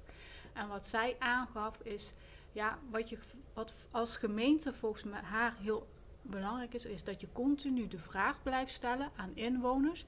En 0.54 0.68
wat 0.68 0.86
zij 0.86 1.16
aangaf 1.20 1.80
is, 1.80 2.14
ja, 2.52 2.80
wat, 2.90 3.10
je, 3.10 3.18
wat 3.54 3.74
als 3.92 4.18
gemeente 4.18 4.74
volgens 4.74 5.04
mij 5.04 5.22
haar 5.22 5.56
heel 5.58 5.88
belangrijk 6.22 6.74
is, 6.74 6.86
is 6.86 7.04
dat 7.04 7.22
je 7.22 7.28
continu 7.32 7.88
de 7.88 8.00
vraag 8.00 8.44
blijft 8.44 8.74
stellen 8.74 9.12
aan 9.16 9.36
inwoners. 9.36 10.06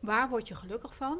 Waar 0.00 0.28
word 0.28 0.48
je 0.48 0.54
gelukkig 0.54 0.94
van? 0.94 1.18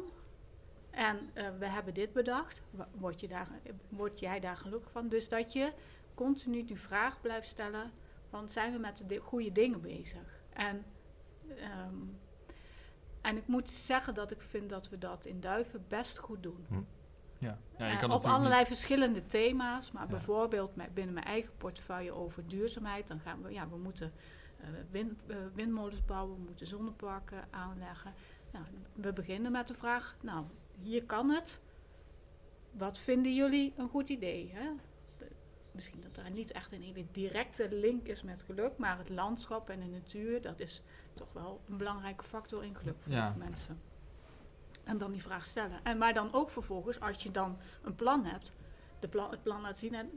En 0.89 1.29
eh, 1.33 1.47
we 1.59 1.67
hebben 1.67 1.93
dit 1.93 2.13
bedacht. 2.13 2.61
Word, 2.91 3.19
je 3.19 3.27
daar, 3.27 3.47
word 3.89 4.19
jij 4.19 4.39
daar 4.39 4.57
gelukkig 4.57 4.91
van? 4.91 5.07
Dus 5.09 5.29
dat 5.29 5.53
je 5.53 5.73
continu 6.13 6.63
die 6.63 6.79
vraag 6.79 7.21
blijft 7.21 7.47
stellen: 7.47 7.91
van 8.29 8.49
zijn 8.49 8.71
we 8.71 8.79
met 8.79 9.03
de 9.07 9.17
goede 9.17 9.51
dingen 9.51 9.81
bezig? 9.81 10.41
En, 10.53 10.85
ehm, 11.59 11.95
en 13.21 13.37
ik 13.37 13.47
moet 13.47 13.69
zeggen 13.69 14.13
dat 14.13 14.31
ik 14.31 14.41
vind 14.41 14.69
dat 14.69 14.89
we 14.89 14.97
dat 14.97 15.25
in 15.25 15.39
Duiven 15.39 15.85
best 15.87 16.17
goed 16.17 16.43
doen. 16.43 16.65
Ja, 16.69 17.57
ja 17.77 17.85
Eh, 17.85 17.91
je 17.91 17.97
kan 17.99 18.11
op 18.11 18.23
allerlei 18.23 18.57
niet- 18.59 18.67
verschillende 18.67 19.25
thema's, 19.25 19.91
maar 19.91 20.03
Ja. 20.03 20.09
bijvoorbeeld 20.09 20.75
met, 20.75 20.93
binnen 20.93 21.13
mijn 21.13 21.25
eigen 21.25 21.51
portefeuille 21.57 22.11
over 22.11 22.47
duurzaamheid. 22.47 23.07
Dan 23.07 23.19
gaan 23.19 23.41
we, 23.41 23.51
ja, 23.51 23.69
we 23.69 23.77
moeten 23.77 24.13
eh, 24.61 24.67
wind, 24.91 25.21
eh, 25.27 25.37
windmolens 25.53 26.05
bouwen, 26.05 26.35
we 26.35 26.41
moeten 26.41 26.67
zonneparken 26.67 27.47
aanleggen. 27.49 28.13
Nou, 28.51 28.65
we 28.93 29.13
beginnen 29.13 29.51
met 29.51 29.67
de 29.67 29.73
vraag, 29.73 30.17
nou, 30.21 30.45
hier 30.81 31.03
kan 31.03 31.29
het. 31.29 31.59
Wat 32.71 32.97
vinden 32.97 33.35
jullie 33.35 33.73
een 33.77 33.89
goed 33.89 34.09
idee? 34.09 34.51
Hè? 34.53 34.69
Misschien 35.77 36.01
dat 36.01 36.15
daar 36.15 36.31
niet 36.31 36.51
echt 36.51 36.71
een 36.71 36.81
hele 36.81 37.05
directe 37.11 37.67
link 37.75 38.07
is 38.07 38.23
met 38.23 38.41
geluk, 38.41 38.77
maar 38.77 38.97
het 38.97 39.09
landschap 39.09 39.69
en 39.69 39.79
de 39.79 39.85
natuur, 39.85 40.41
dat 40.41 40.59
is 40.59 40.81
toch 41.13 41.33
wel 41.33 41.61
een 41.69 41.77
belangrijke 41.77 42.23
factor 42.23 42.63
in 42.63 42.75
geluk 42.75 42.95
voor 42.99 43.11
Ja. 43.11 43.35
mensen. 43.37 43.79
En 44.83 44.97
dan 44.97 45.11
die 45.11 45.21
vraag 45.21 45.45
stellen. 45.45 45.79
En 45.83 45.97
maar 45.97 46.13
dan 46.13 46.33
ook 46.33 46.49
vervolgens, 46.49 46.99
als 46.99 47.23
je 47.23 47.31
dan 47.31 47.57
een 47.83 47.95
plan 47.95 48.25
hebt, 48.25 48.53
de 48.99 49.07
plan, 49.07 49.31
het 49.31 49.43
plan 49.43 49.61
laten 49.61 49.77
zien. 49.77 49.93
En 49.95 50.09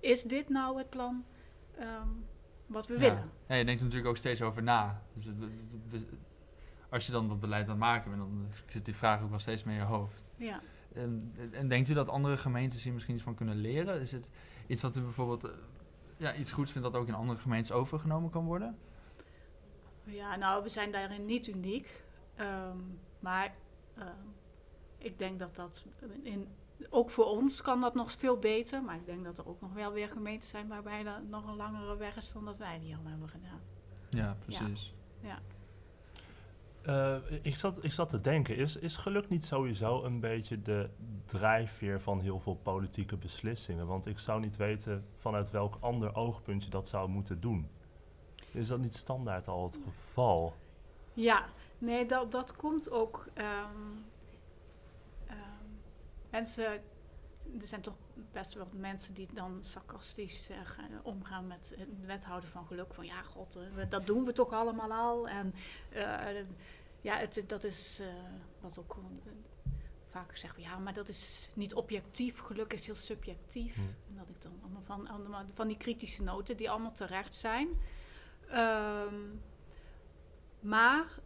is 0.00 0.22
dit 0.22 0.48
nou 0.48 0.78
het 0.78 0.90
plan 0.90 1.24
ehm, 1.78 2.08
wat 2.66 2.86
we 2.86 2.94
Ja. 2.94 3.00
willen? 3.00 3.30
Ja, 3.48 3.54
je 3.54 3.64
denkt 3.64 3.80
er 3.80 3.86
natuurlijk 3.86 4.10
ook 4.10 4.16
steeds 4.16 4.42
over 4.42 4.62
na. 4.62 5.02
Dus 5.14 5.24
het- 5.24 5.36
het- 5.90 6.08
als 6.88 7.06
je 7.06 7.12
dan 7.12 7.28
dat 7.28 7.40
beleid 7.40 7.62
aan 7.64 7.70
het 7.70 7.78
maken 7.78 8.10
bent, 8.10 8.22
dan 8.22 8.46
zit 8.68 8.84
die 8.84 8.94
vraag 8.96 9.22
ook 9.22 9.30
wel 9.30 9.38
steeds 9.38 9.64
meer 9.64 9.74
in 9.74 9.80
je 9.80 9.86
hoofd. 9.86 10.24
Ja. 10.36 10.60
En, 10.92 11.32
en 11.52 11.68
denkt 11.68 11.88
u 11.88 11.94
dat 11.94 12.08
andere 12.08 12.36
gemeentes 12.36 12.82
hier 12.82 12.92
misschien 12.92 13.14
iets 13.14 13.24
van 13.24 13.34
kunnen 13.34 13.56
leren? 13.56 14.00
Is 14.00 14.12
het 14.12 14.30
iets 14.68 14.82
wat 14.82 14.96
u 14.96 15.00
bijvoorbeeld 15.00 15.44
eh, 15.44 15.50
ja, 16.16 16.34
iets 16.34 16.52
goeds 16.52 16.72
vindt 16.72 16.92
dat 16.92 17.00
ook 17.00 17.08
in 17.08 17.14
andere 17.14 17.38
gemeentes 17.38 17.72
overgenomen 17.72 18.30
kan 18.30 18.44
worden? 18.44 18.78
Ja, 20.04 20.36
nou, 20.36 20.62
we 20.62 20.68
zijn 20.68 20.92
daarin 20.92 21.24
niet 21.24 21.46
uniek. 21.46 22.04
Ehm, 22.34 22.76
maar 23.20 23.54
ehm, 23.94 24.26
ik 24.98 25.18
denk 25.18 25.38
dat 25.38 25.56
dat 25.56 25.84
in, 26.22 26.48
ook 26.90 27.10
voor 27.10 27.24
ons 27.24 27.62
kan 27.62 27.80
dat 27.80 27.94
nog 27.94 28.12
veel 28.12 28.38
beter. 28.38 28.82
Maar 28.82 28.96
ik 28.96 29.06
denk 29.06 29.24
dat 29.24 29.38
er 29.38 29.48
ook 29.48 29.60
nog 29.60 29.72
wel 29.72 29.92
weer 29.92 30.08
gemeenten 30.08 30.48
zijn 30.48 30.68
waarbij 30.68 31.06
er 31.06 31.22
nog 31.28 31.46
een 31.46 31.56
langere 31.56 31.96
weg 31.96 32.16
is 32.16 32.32
dan 32.32 32.44
dat 32.44 32.56
wij 32.56 32.78
die 32.78 32.96
al 32.96 33.04
hebben 33.04 33.28
gedaan. 33.28 33.60
Ja, 34.10 34.36
precies. 34.44 34.94
Eh, 36.88 37.16
ik, 37.42 37.56
zat, 37.56 37.84
ik 37.84 37.92
zat 37.92 38.08
te 38.08 38.20
denken, 38.20 38.56
is, 38.56 38.76
is 38.76 38.96
geluk 38.96 39.28
niet 39.28 39.44
sowieso 39.44 40.04
een 40.04 40.20
beetje 40.20 40.62
de 40.62 40.90
drijfveer 41.24 42.00
van 42.00 42.20
heel 42.20 42.40
veel 42.40 42.54
politieke 42.54 43.16
beslissingen? 43.16 43.86
Want 43.86 44.06
ik 44.06 44.18
zou 44.18 44.40
niet 44.40 44.56
weten 44.56 45.04
vanuit 45.14 45.50
welk 45.50 45.76
ander 45.80 46.14
oogpunt 46.14 46.64
je 46.64 46.70
dat 46.70 46.88
zou 46.88 47.08
moeten 47.08 47.40
doen. 47.40 47.68
Is 48.52 48.68
dat 48.68 48.78
niet 48.78 48.94
standaard 48.94 49.48
al 49.48 49.64
het 49.64 49.78
geval? 49.84 50.54
Ja, 51.14 51.46
nee, 51.78 52.06
dat, 52.06 52.32
dat 52.32 52.56
komt 52.56 52.90
ook. 52.90 53.26
ehm, 53.34 53.46
ehm, 55.26 55.38
mensen, 56.30 56.72
er 57.60 57.66
zijn 57.66 57.80
toch 57.80 57.96
best 58.32 58.54
wel 58.54 58.68
mensen 58.72 59.14
die 59.14 59.28
dan 59.34 59.58
sarcastisch 59.60 60.48
eh, 60.48 60.56
omgaan 61.02 61.46
met 61.46 61.74
het 61.76 62.06
wethouder 62.06 62.48
van 62.48 62.66
geluk. 62.66 62.94
Van 62.94 63.06
ja, 63.06 63.22
god, 63.22 63.56
eh, 63.56 63.90
dat 63.90 64.06
doen 64.06 64.24
we 64.24 64.32
toch 64.32 64.52
allemaal 64.52 64.92
al. 64.92 65.28
En 65.28 65.54
eh, 65.88 66.44
ja, 67.00 67.16
het, 67.16 67.44
dat 67.46 67.64
is 67.64 67.98
eh, 68.00 68.06
wat 68.60 68.78
ook 68.78 68.92
gewoon, 68.92 69.20
eh, 69.24 69.32
vaak 70.08 70.30
gezegd 70.30 70.56
wordt, 70.56 70.70
ja, 70.70 70.78
maar 70.78 70.94
dat 70.94 71.08
is 71.08 71.48
niet 71.54 71.74
objectief. 71.74 72.38
Geluk 72.38 72.72
is 72.72 72.86
heel 72.86 72.94
subjectief. 72.94 73.74
Hm. 73.74 73.80
En 73.80 74.16
dat 74.16 74.28
ik 74.28 74.42
dan 74.42 74.58
allemaal 74.62 74.82
van, 74.84 75.08
allemaal 75.08 75.44
van 75.54 75.68
die 75.68 75.76
kritische 75.76 76.22
noten 76.22 76.56
die 76.56 76.70
allemaal 76.70 76.92
terecht 76.92 77.34
zijn. 77.34 77.68
Ehm, 78.48 79.14
maar 80.60 81.20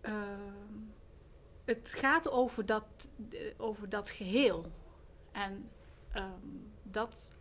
ehm, 0.00 0.76
het 1.64 1.90
gaat 1.90 2.30
over 2.30 2.66
dat, 2.66 3.08
eh, 3.30 3.40
over 3.56 3.88
dat 3.88 4.10
geheel. 4.10 4.72
En 5.32 5.70
ehm, 6.12 6.46
dat, 6.82 7.37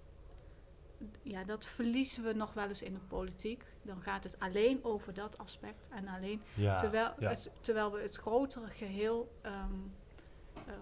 ja, 1.21 1.43
dat 1.43 1.65
verliezen 1.65 2.23
we 2.23 2.33
nog 2.33 2.53
wel 2.53 2.67
eens 2.67 2.81
in 2.81 2.93
de 2.93 2.99
politiek. 2.99 3.63
Dan 3.81 4.01
gaat 4.01 4.23
het 4.23 4.39
alleen 4.39 4.83
over 4.83 5.13
dat 5.13 5.37
aspect. 5.37 5.87
En 5.89 6.07
alleen, 6.07 6.41
Ja, 6.55 6.77
terwijl, 6.79 7.13
ja. 7.19 7.29
het, 7.29 7.51
terwijl 7.61 7.91
we 7.91 8.01
het 8.01 8.15
grotere 8.15 8.67
geheel, 8.69 9.31
ehm, 9.41 9.73
eh, 10.65 10.73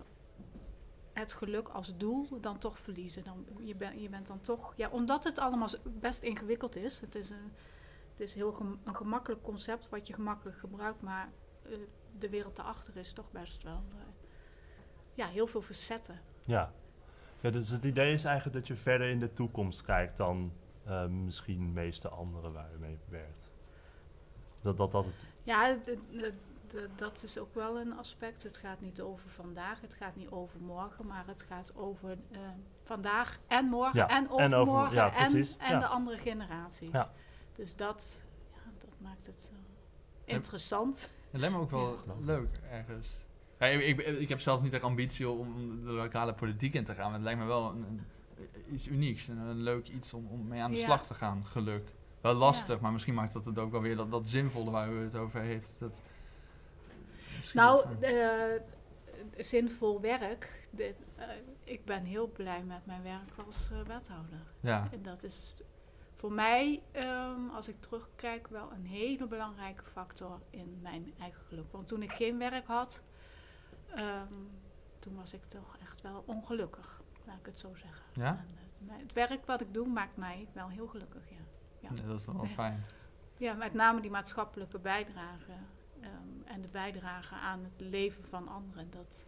het 1.13 1.34
geluk 1.34 1.67
als 1.67 1.98
doel, 1.98 2.39
dan 2.41 2.57
toch 2.57 2.79
verliezen. 2.79 3.24
Dan, 3.24 3.45
je, 3.60 3.75
ben, 3.75 4.01
je 4.01 4.10
bent 4.10 4.27
dan 4.27 4.41
toch, 4.41 4.74
ja, 4.75 4.89
omdat 4.89 5.24
het 5.24 5.39
allemaal 5.39 5.69
best 5.84 6.24
ingewikkeld 6.24 6.75
is. 6.75 7.00
Het 7.00 7.15
is 7.15 7.29
een, 7.29 7.51
het 8.12 8.19
is 8.19 8.34
heel 8.34 8.51
gem- 8.53 8.79
een 8.84 8.95
gemakkelijk 8.95 9.41
concept 9.43 9.89
wat 9.89 10.07
je 10.07 10.13
gemakkelijk 10.13 10.57
gebruikt, 10.57 11.01
maar 11.01 11.29
eh, 11.63 11.72
de 12.19 12.29
wereld 12.29 12.55
daarachter 12.55 12.98
is 12.98 13.13
toch 13.13 13.31
best 13.31 13.63
wel 13.63 13.84
eh, 13.91 14.03
ja, 15.13 15.27
heel 15.27 15.48
veel 15.48 15.62
facetten. 15.62 16.19
Ja. 16.45 16.74
Ja, 17.45 17.51
dus 17.51 17.69
het 17.69 17.83
idee 17.83 18.13
is 18.13 18.23
eigenlijk 18.23 18.55
dat 18.57 18.67
je 18.67 18.75
verder 18.75 19.09
in 19.09 19.19
de 19.19 19.33
toekomst 19.33 19.81
kijkt 19.81 20.17
dan 20.17 20.51
eh, 20.85 21.05
misschien 21.05 21.59
de 21.59 21.71
meeste 21.73 22.09
anderen 22.09 22.53
waar 22.53 22.71
je 22.71 22.77
mee 22.77 22.97
werkt. 23.09 23.49
Dat 24.61 24.77
dat, 24.77 24.91
dat 24.91 25.05
het... 25.05 25.25
Ja, 25.43 25.65
het- 25.67 25.85
het- 25.85 25.99
het- 26.21 26.33
het- 26.73 26.97
dat 26.97 27.23
is 27.23 27.37
ook 27.37 27.55
wel 27.55 27.79
een 27.79 27.97
aspect. 27.97 28.43
Het 28.43 28.57
gaat 28.57 28.81
niet 28.81 29.01
over 29.01 29.29
vandaag, 29.29 29.81
het 29.81 29.93
gaat 29.93 30.15
niet 30.15 30.29
over 30.29 30.59
morgen, 30.61 31.05
maar 31.07 31.23
het 31.27 31.43
gaat 31.43 31.75
over 31.75 32.17
eh, 32.31 32.39
vandaag 32.83 33.39
en 33.47 33.65
morgen 33.65 33.99
Ja, 33.99 34.09
en 34.09 34.29
en 34.37 34.53
over- 34.53 34.93
ja, 34.93 35.13
en, 35.15 35.31
precies, 35.31 35.57
en 35.57 35.69
ja. 35.71 35.79
de 35.79 35.85
andere 35.87 36.17
generaties. 36.17 36.91
Ja. 36.91 37.11
Dus 37.53 37.75
dat, 37.75 38.21
ja, 38.53 38.59
dat 38.79 38.93
maakt 38.99 39.25
het 39.25 39.51
interessant. 40.25 41.11
Het 41.31 41.39
lijkt 41.39 41.55
me 41.55 41.61
ook 41.61 41.71
wel 41.71 41.89
Ja. 42.05 42.13
leuk 42.21 42.59
ergens. 42.71 43.25
Ja, 43.59 43.65
ik, 43.65 43.81
ik, 44.00 44.07
ik 44.19 44.29
heb 44.29 44.39
zelf 44.39 44.62
niet 44.62 44.74
echt 44.74 44.83
ambitie 44.83 45.29
om 45.29 45.81
de 45.85 45.91
lokale 45.91 46.33
politiek 46.33 46.74
in 46.74 46.83
te 46.83 46.93
gaan, 46.93 47.05
maar 47.05 47.13
het 47.13 47.24
lijkt 47.24 47.39
me 47.39 47.45
wel 47.45 47.69
een, 47.69 47.83
een- 47.83 48.01
iets 48.74 48.88
unieks 48.88 49.27
en 49.27 49.38
een 49.38 49.62
leuk 49.62 49.88
iets 49.88 50.13
om, 50.13 50.27
om 50.27 50.47
mee 50.47 50.62
aan 50.62 50.71
de 50.71 50.77
Ja. 50.77 50.83
slag 50.85 51.05
te 51.05 51.13
gaan, 51.13 51.45
geluk. 51.45 51.88
Wel 52.21 52.33
lastig, 52.33 52.75
Ja. 52.75 52.81
maar 52.81 52.91
misschien 52.91 53.13
maakt 53.13 53.33
dat 53.33 53.45
het 53.45 53.59
ook 53.59 53.71
wel 53.71 53.81
weer 53.81 53.95
dat, 53.95 54.12
dat 54.12 54.27
zinvolle 54.27 54.71
waar 54.71 54.91
u 54.91 55.03
het 55.03 55.15
over 55.15 55.41
heeft. 55.41 55.75
Dat, 55.79 56.01
Nou, 57.53 57.85
eh, 58.01 58.62
zinvol 59.38 60.01
werk. 60.01 60.67
Dit, 60.69 60.95
eh, 61.15 61.25
ik 61.63 61.85
ben 61.85 62.03
heel 62.03 62.27
blij 62.27 62.63
met 62.63 62.85
mijn 62.85 63.03
werk 63.03 63.45
als 63.45 63.69
eh, 63.71 63.77
wethouder. 63.88 64.39
ja, 64.59 64.88
En 64.91 65.01
dat 65.03 65.24
is 65.24 65.55
voor 66.13 66.31
mij, 66.31 66.81
ehm, 66.91 67.50
als 67.53 67.67
ik 67.67 67.75
terugkijk, 67.81 68.47
wel 68.47 68.71
een 68.71 68.85
hele 68.85 69.27
belangrijke 69.27 69.83
factor 69.83 70.39
in 70.50 70.79
mijn 70.81 71.13
eigen 71.19 71.41
geluk. 71.47 71.71
Want 71.71 71.88
toen 71.88 72.01
ik 72.03 72.12
geen 72.12 72.38
werk 72.38 72.67
had, 72.67 73.01
ehm, 73.96 74.34
toen 75.00 75.15
was 75.15 75.34
ik 75.34 75.44
toch 75.48 75.77
echt 75.82 76.01
wel 76.01 76.24
ongelukkig, 76.25 77.01
laat 77.25 77.39
ik 77.39 77.46
het 77.46 77.60
zo 77.60 77.75
zeggen. 77.75 78.06
Ja? 78.13 78.46
Het, 78.86 79.13
werk 79.13 79.46
wat 79.46 79.62
ik 79.62 79.74
doe 79.74 79.88
maakt 79.88 80.18
mij 80.18 80.48
wel 80.54 80.70
heel 80.70 80.88
gelukkig, 80.88 81.30
ja. 81.30 81.44
Ja. 81.80 81.89
Nee, 81.92 82.08
dat 82.08 82.20
is 82.20 82.25
dan 82.25 82.36
wel 82.36 82.46
fijn. 82.63 82.84
Ja, 83.38 83.54
met 83.54 83.74
name 83.74 84.01
die 84.01 84.12
maatschappelijke 84.12 84.80
bijdrage 84.80 85.51
ehm, 86.01 86.12
en 86.46 86.62
de 86.62 86.68
bijdrage 86.68 87.36
aan 87.36 87.63
het 87.63 87.89
leven 87.89 88.24
van 88.24 88.48
anderen, 88.48 88.92
dat, 88.92 89.24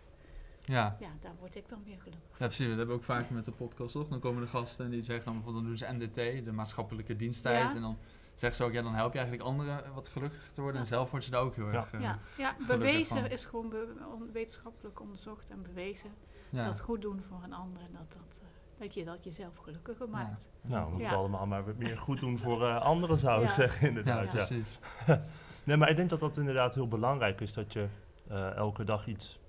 Ja. 0.63 0.97
ja, 0.99 1.09
daar 1.21 1.35
word 1.39 1.55
ik 1.55 1.67
dan 1.67 1.83
weer 1.83 2.01
gelukkig 2.01 2.39
Ja, 2.39 2.45
precies. 2.45 2.67
Dat 2.67 2.77
hebben 2.77 2.95
we 2.95 3.01
ook 3.01 3.13
vaak 3.13 3.29
met 3.29 3.45
de 3.45 3.51
podcast, 3.51 3.91
toch? 3.93 4.07
Dan 4.07 4.19
komen 4.19 4.41
de 4.41 4.47
gasten 4.47 4.85
en 4.85 4.91
die 4.91 5.03
zeggen 5.03 5.25
dan 5.25 5.33
bijvoorbeeld, 5.33 5.63
dan 5.63 5.73
doen 5.73 5.99
ze 5.99 6.05
MDT, 6.05 6.45
de 6.45 6.51
maatschappelijke 6.51 7.15
diensttijd. 7.15 7.63
Ja. 7.63 7.75
En 7.75 7.81
dan 7.81 7.97
zeggen 8.39 8.55
ze 8.59 8.63
ook, 8.63 8.71
ja, 8.71 8.81
dan 8.81 8.93
help 8.95 9.13
je 9.13 9.19
eigenlijk 9.19 9.49
anderen 9.49 9.93
wat 9.93 10.07
gelukkiger 10.07 10.51
te 10.51 10.61
worden. 10.61 10.81
En 10.81 10.87
zelf 10.87 11.09
wordt 11.09 11.25
ze 11.25 11.31
daar 11.31 11.41
ook 11.41 11.55
heel 11.55 11.67
Ja. 11.67 11.73
erg 11.73 11.91
eh, 11.93 12.01
Ja, 12.01 12.19
ja 12.37 12.55
bewezen 12.67 13.17
van. 13.17 13.27
is 13.29 13.45
gewoon 13.45 13.69
be- 13.69 13.95
on- 14.13 14.31
wetenschappelijk 14.31 14.99
onderzocht 15.01 15.49
en 15.49 15.61
bewezen. 15.63 16.09
ja. 16.49 16.65
Dat 16.65 16.81
goed 16.81 17.01
doen 17.01 17.23
voor 17.29 17.39
een 17.43 17.53
ander, 17.53 17.81
dat, 17.91 18.07
dat, 18.13 18.41
eh, 18.41 18.79
dat 18.79 18.93
je 18.93 19.03
dat 19.05 19.23
jezelf 19.23 19.57
gelukkiger 19.57 20.09
maakt. 20.09 20.47
Nou, 20.61 20.85
we 20.85 20.91
moeten 20.91 21.11
Ja. 21.11 21.17
allemaal 21.17 21.45
maar 21.47 21.63
meer 21.77 21.97
goed 21.97 22.19
doen 22.19 22.37
voor 22.39 22.67
eh, 22.67 22.81
anderen, 22.81 23.17
zou 23.17 23.41
ik 23.41 23.47
Ja. 23.47 23.53
zeggen, 23.53 23.87
inderdaad. 23.87 24.25
Ja, 24.25 24.31
precies. 24.31 24.79
Nee, 25.63 25.77
maar 25.77 25.89
ik 25.89 25.95
denk 25.95 26.09
dat 26.09 26.19
dat 26.19 26.37
inderdaad 26.37 26.73
heel 26.73 26.87
belangrijk 26.87 27.41
is, 27.41 27.53
dat 27.53 27.73
je 27.73 27.87
eh, 28.27 28.55
elke 28.55 28.83
dag 28.83 29.07
iets 29.07 29.39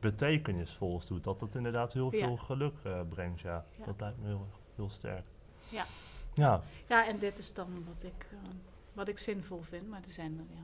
betekenisvols 0.00 1.06
doet. 1.06 1.24
Dat 1.24 1.40
dat 1.40 1.54
inderdaad 1.54 1.92
heel 1.92 2.14
Ja. 2.14 2.26
veel 2.26 2.36
geluk 2.36 2.78
eh, 2.84 3.00
brengt, 3.08 3.40
ja. 3.40 3.64
Ja. 3.78 3.84
Dat 3.84 4.00
lijkt 4.00 4.18
me 4.20 4.26
heel, 4.26 4.48
heel 4.74 4.88
sterk. 4.90 5.26
Ja. 5.68 5.84
Ja, 6.34 6.60
Ja, 6.88 7.06
en 7.08 7.18
dit 7.18 7.38
is 7.38 7.52
dan 7.52 7.84
wat 7.86 8.02
ik, 8.02 8.26
eh, 8.30 8.38
wat 8.92 9.08
ik 9.08 9.18
zinvol 9.18 9.62
vind. 9.62 9.88
Maar 9.88 10.00
er 10.06 10.12
zijn, 10.12 10.38
er, 10.38 10.54
ja, 10.56 10.60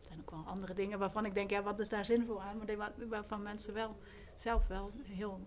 er 0.00 0.06
zijn 0.06 0.18
ook 0.20 0.30
wel 0.30 0.44
andere 0.46 0.74
dingen 0.74 0.98
waarvan 0.98 1.24
ik 1.24 1.34
denk, 1.34 1.50
ja, 1.50 1.62
wat 1.62 1.78
is 1.78 1.88
daar 1.88 2.04
zinvol 2.04 2.42
aan? 2.42 2.56
Maar 2.56 2.66
die 2.66 2.76
wa- 2.76 2.92
waarvan 3.08 3.42
mensen 3.42 3.74
wel 3.74 3.96
zelf 4.34 4.66
wel 4.66 4.90
heel 5.04 5.40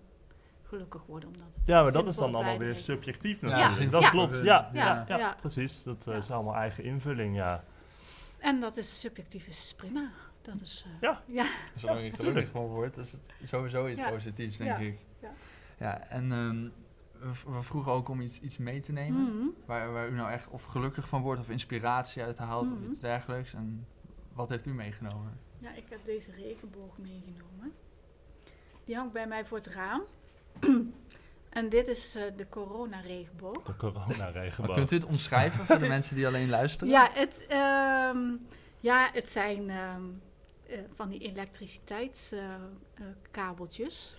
gelukkig 0.64 1.06
worden. 1.06 1.30
Omdat 1.30 1.48
het 1.58 1.68
ja 1.68 1.84
maar 1.84 1.92
dat 1.92 2.08
is 2.08 2.16
dan 2.16 2.36
allemaal 2.36 2.58
weer 2.58 2.76
subjectief 2.78 3.42
Ja, 3.42 3.48
natuurlijk. 3.48 3.92
dat 3.92 4.02
Ja. 4.02 4.10
klopt, 4.10 4.36
ja. 4.38 4.44
Ja. 4.44 4.70
Ja, 4.74 5.06
ja, 5.08 5.18
Ja. 5.18 5.36
precies. 5.40 5.84
Dat 5.84 6.08
eh, 6.08 6.14
Ja. 6.14 6.20
is 6.20 6.32
allemaal 6.32 6.56
eigen 6.56 6.84
invulling, 6.84 7.36
ja. 7.36 7.64
En 8.40 8.60
dat 8.60 8.78
is 8.78 9.00
subjectief 9.00 9.48
is 9.48 9.74
prima. 9.78 10.12
Dat 10.42 10.56
is, 10.62 10.86
eh, 10.88 10.92
Ja. 11.02 11.22
ja. 11.26 11.46
Zolang 11.76 12.02
je 12.04 12.12
gelukkig 12.12 12.50
van 12.50 12.66
wordt, 12.66 12.98
is 12.98 13.12
het 13.12 13.22
sowieso 13.44 13.88
iets 13.88 14.00
Ja. 14.00 14.10
positiefs, 14.10 14.58
denk 14.58 14.70
Ja. 14.70 14.78
ik. 14.78 15.00
Ja. 15.20 15.32
Ja, 15.78 16.00
en 16.08 16.32
ehm, 16.32 16.68
we, 17.24 17.34
vroegen 17.62 17.92
ook 17.92 18.10
om 18.10 18.22
iets, 18.22 18.40
iets 18.40 18.58
mee 18.58 18.80
te 18.80 18.92
nemen. 18.92 19.22
Mhm. 19.22 19.48
Waar, 19.66 19.92
waar 19.92 20.08
u 20.10 20.14
nou 20.14 20.32
echt 20.32 20.48
of 20.50 20.64
gelukkig 20.64 21.08
van 21.10 21.22
wordt 21.22 21.42
of 21.42 21.50
inspiratie 21.50 22.24
uit 22.24 22.38
haalt 22.38 22.70
Mhm. 22.70 22.74
of 22.84 22.90
iets 22.90 23.00
dergelijks. 23.00 23.54
En 23.54 23.88
wat 24.34 24.50
heeft 24.50 24.66
u 24.66 24.74
meegenomen? 24.74 25.40
Ja, 25.60 25.74
ik 25.74 25.86
heb 25.90 26.06
deze 26.06 26.32
regenboog 26.32 26.98
meegenomen. 26.98 27.74
Die 28.86 28.96
hangt 28.96 29.14
bij 29.14 29.28
mij 29.28 29.46
voor 29.46 29.58
het 29.58 29.68
raam. 29.68 30.02
en 31.50 31.70
dit 31.70 31.88
is 31.88 32.16
eh, 32.16 32.24
de 32.38 32.50
corona-regenboog. 32.50 33.64
De 33.64 33.76
coronaregenboog. 33.76 34.76
Kunt 34.82 34.92
u 34.92 34.96
het 34.96 35.06
omschrijven 35.06 35.66
voor 35.66 35.80
de 35.80 35.88
mensen 35.88 36.16
die 36.16 36.28
alleen 36.28 36.50
luisteren? 36.50 36.94
Ja, 36.94 37.10
het, 37.12 37.46
ehm, 37.50 38.20
ja, 38.80 39.10
het 39.14 39.30
zijn 39.30 39.70
ehm, 39.70 40.02
eh, 40.68 40.80
van 40.94 41.10
die 41.10 41.20
elektriciteitskabeltjes. 41.20 44.18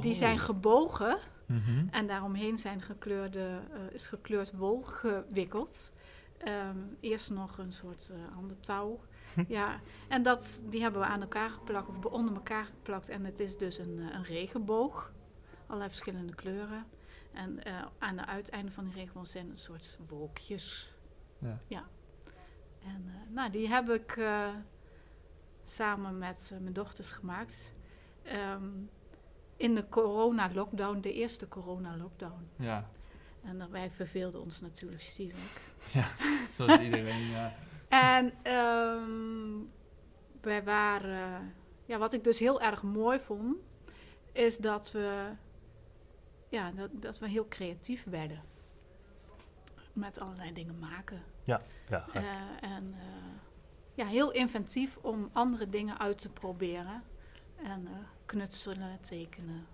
Die 0.00 0.12
Oh. 0.12 0.18
zijn 0.18 0.38
gebogen 0.38 1.18
Mhm. 1.46 1.88
En 1.90 2.06
daaromheen 2.06 2.58
zijn 2.58 2.82
gekleurde, 2.82 3.60
eh, 3.72 3.80
is 3.90 4.06
gekleurd 4.06 4.52
wol 4.52 4.82
gewikkeld. 4.82 5.92
Ehm, 6.38 6.78
eerst 7.00 7.30
nog 7.30 7.58
een 7.58 7.72
soort 7.72 8.10
eh 8.12 8.36
ander 8.36 8.60
touw. 8.60 9.00
ja, 9.48 9.80
en 10.08 10.22
dat, 10.22 10.62
die 10.64 10.82
hebben 10.82 11.00
we 11.00 11.06
aan 11.06 11.20
elkaar 11.20 11.50
geplakt, 11.50 11.88
of 11.88 12.04
onder 12.04 12.34
elkaar 12.34 12.64
geplakt. 12.64 13.08
En 13.08 13.24
het 13.24 13.40
is 13.40 13.56
dus 13.58 13.78
een, 13.78 13.98
eh, 13.98 14.14
een 14.14 14.24
regenboog. 14.24 15.12
Allerlei 15.66 15.90
verschillende 15.90 16.34
kleuren. 16.34 16.84
En 17.32 17.60
aan 17.98 18.16
de 18.16 18.26
uiteinden 18.26 18.72
van 18.72 18.84
die 18.84 18.94
regenboog 18.94 19.26
zijn 19.26 19.50
een 19.50 19.58
soort 19.58 19.98
wolkjes. 20.06 20.94
Ja. 21.66 21.84
En 22.82 23.04
eh, 23.06 23.34
nou, 23.34 23.50
die 23.50 23.68
heb 23.68 23.90
ik 23.90 24.18
samen 25.64 26.18
met 26.18 26.52
mijn 26.60 26.72
dochters 26.72 27.10
gemaakt. 27.10 27.72
Ehm, 28.22 28.68
in 29.56 29.74
de 29.74 29.88
corona-lockdown, 29.88 31.00
de 31.00 31.12
eerste 31.12 31.48
corona-lockdown. 31.48 32.48
Ja, 32.56 32.88
En 33.42 33.58
dan, 33.58 33.70
wij 33.70 33.90
verveelden 33.90 34.40
ons 34.40 34.60
natuurlijk 34.60 35.02
zielig. 35.02 35.60
zoals 36.56 36.80
iedereen. 36.80 37.26
Ja. 37.26 37.54
En 37.88 38.32
ehm, 38.42 39.64
wij 40.40 40.64
waren... 40.64 41.54
Ja, 41.84 41.98
wat 41.98 42.12
ik 42.12 42.24
dus 42.24 42.38
heel 42.38 42.60
erg 42.60 42.82
mooi 42.82 43.18
vond, 43.18 43.56
is 44.32 44.56
dat 44.56 44.92
we, 44.92 45.30
ja, 46.48 46.70
dat, 46.70 46.90
dat 46.92 47.18
we 47.18 47.28
heel 47.28 47.48
creatief 47.48 48.04
werden. 48.04 48.42
Met 49.92 50.20
allerlei 50.20 50.52
dingen 50.52 50.78
maken. 50.78 51.22
Ja, 51.44 51.62
gek. 51.88 52.14
Eh, 52.14 52.22
en 52.60 52.94
eh, 52.98 53.06
ja, 53.94 54.06
heel 54.06 54.32
inventief 54.32 54.96
om 54.96 55.30
andere 55.32 55.68
dingen 55.68 55.98
uit 55.98 56.18
te 56.18 56.28
proberen. 56.28 57.02
En 57.56 57.86
eh, 57.86 57.92
knutselen, 58.26 59.00
tekenen. 59.00 59.66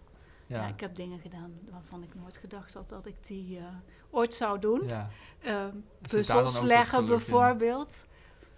Ja. 0.47 0.63
Ja. 0.63 0.67
ik 0.67 0.81
heb 0.81 0.95
dingen 0.95 1.19
gedaan 1.19 1.53
waarvan 1.71 2.03
ik 2.03 2.15
nooit 2.15 2.37
gedacht 2.37 2.75
had 2.75 2.89
dat 2.89 3.07
ik 3.07 3.27
die 3.27 3.59
eh, 3.59 3.65
ooit 4.11 4.35
zou 4.35 4.59
doen. 4.59 4.87
ja. 4.87 5.11
Zit 5.41 5.55
ook 5.55 5.81
puzzels 6.09 6.61
leggen 6.61 7.01
in? 7.01 7.07
bijvoorbeeld. 7.07 8.07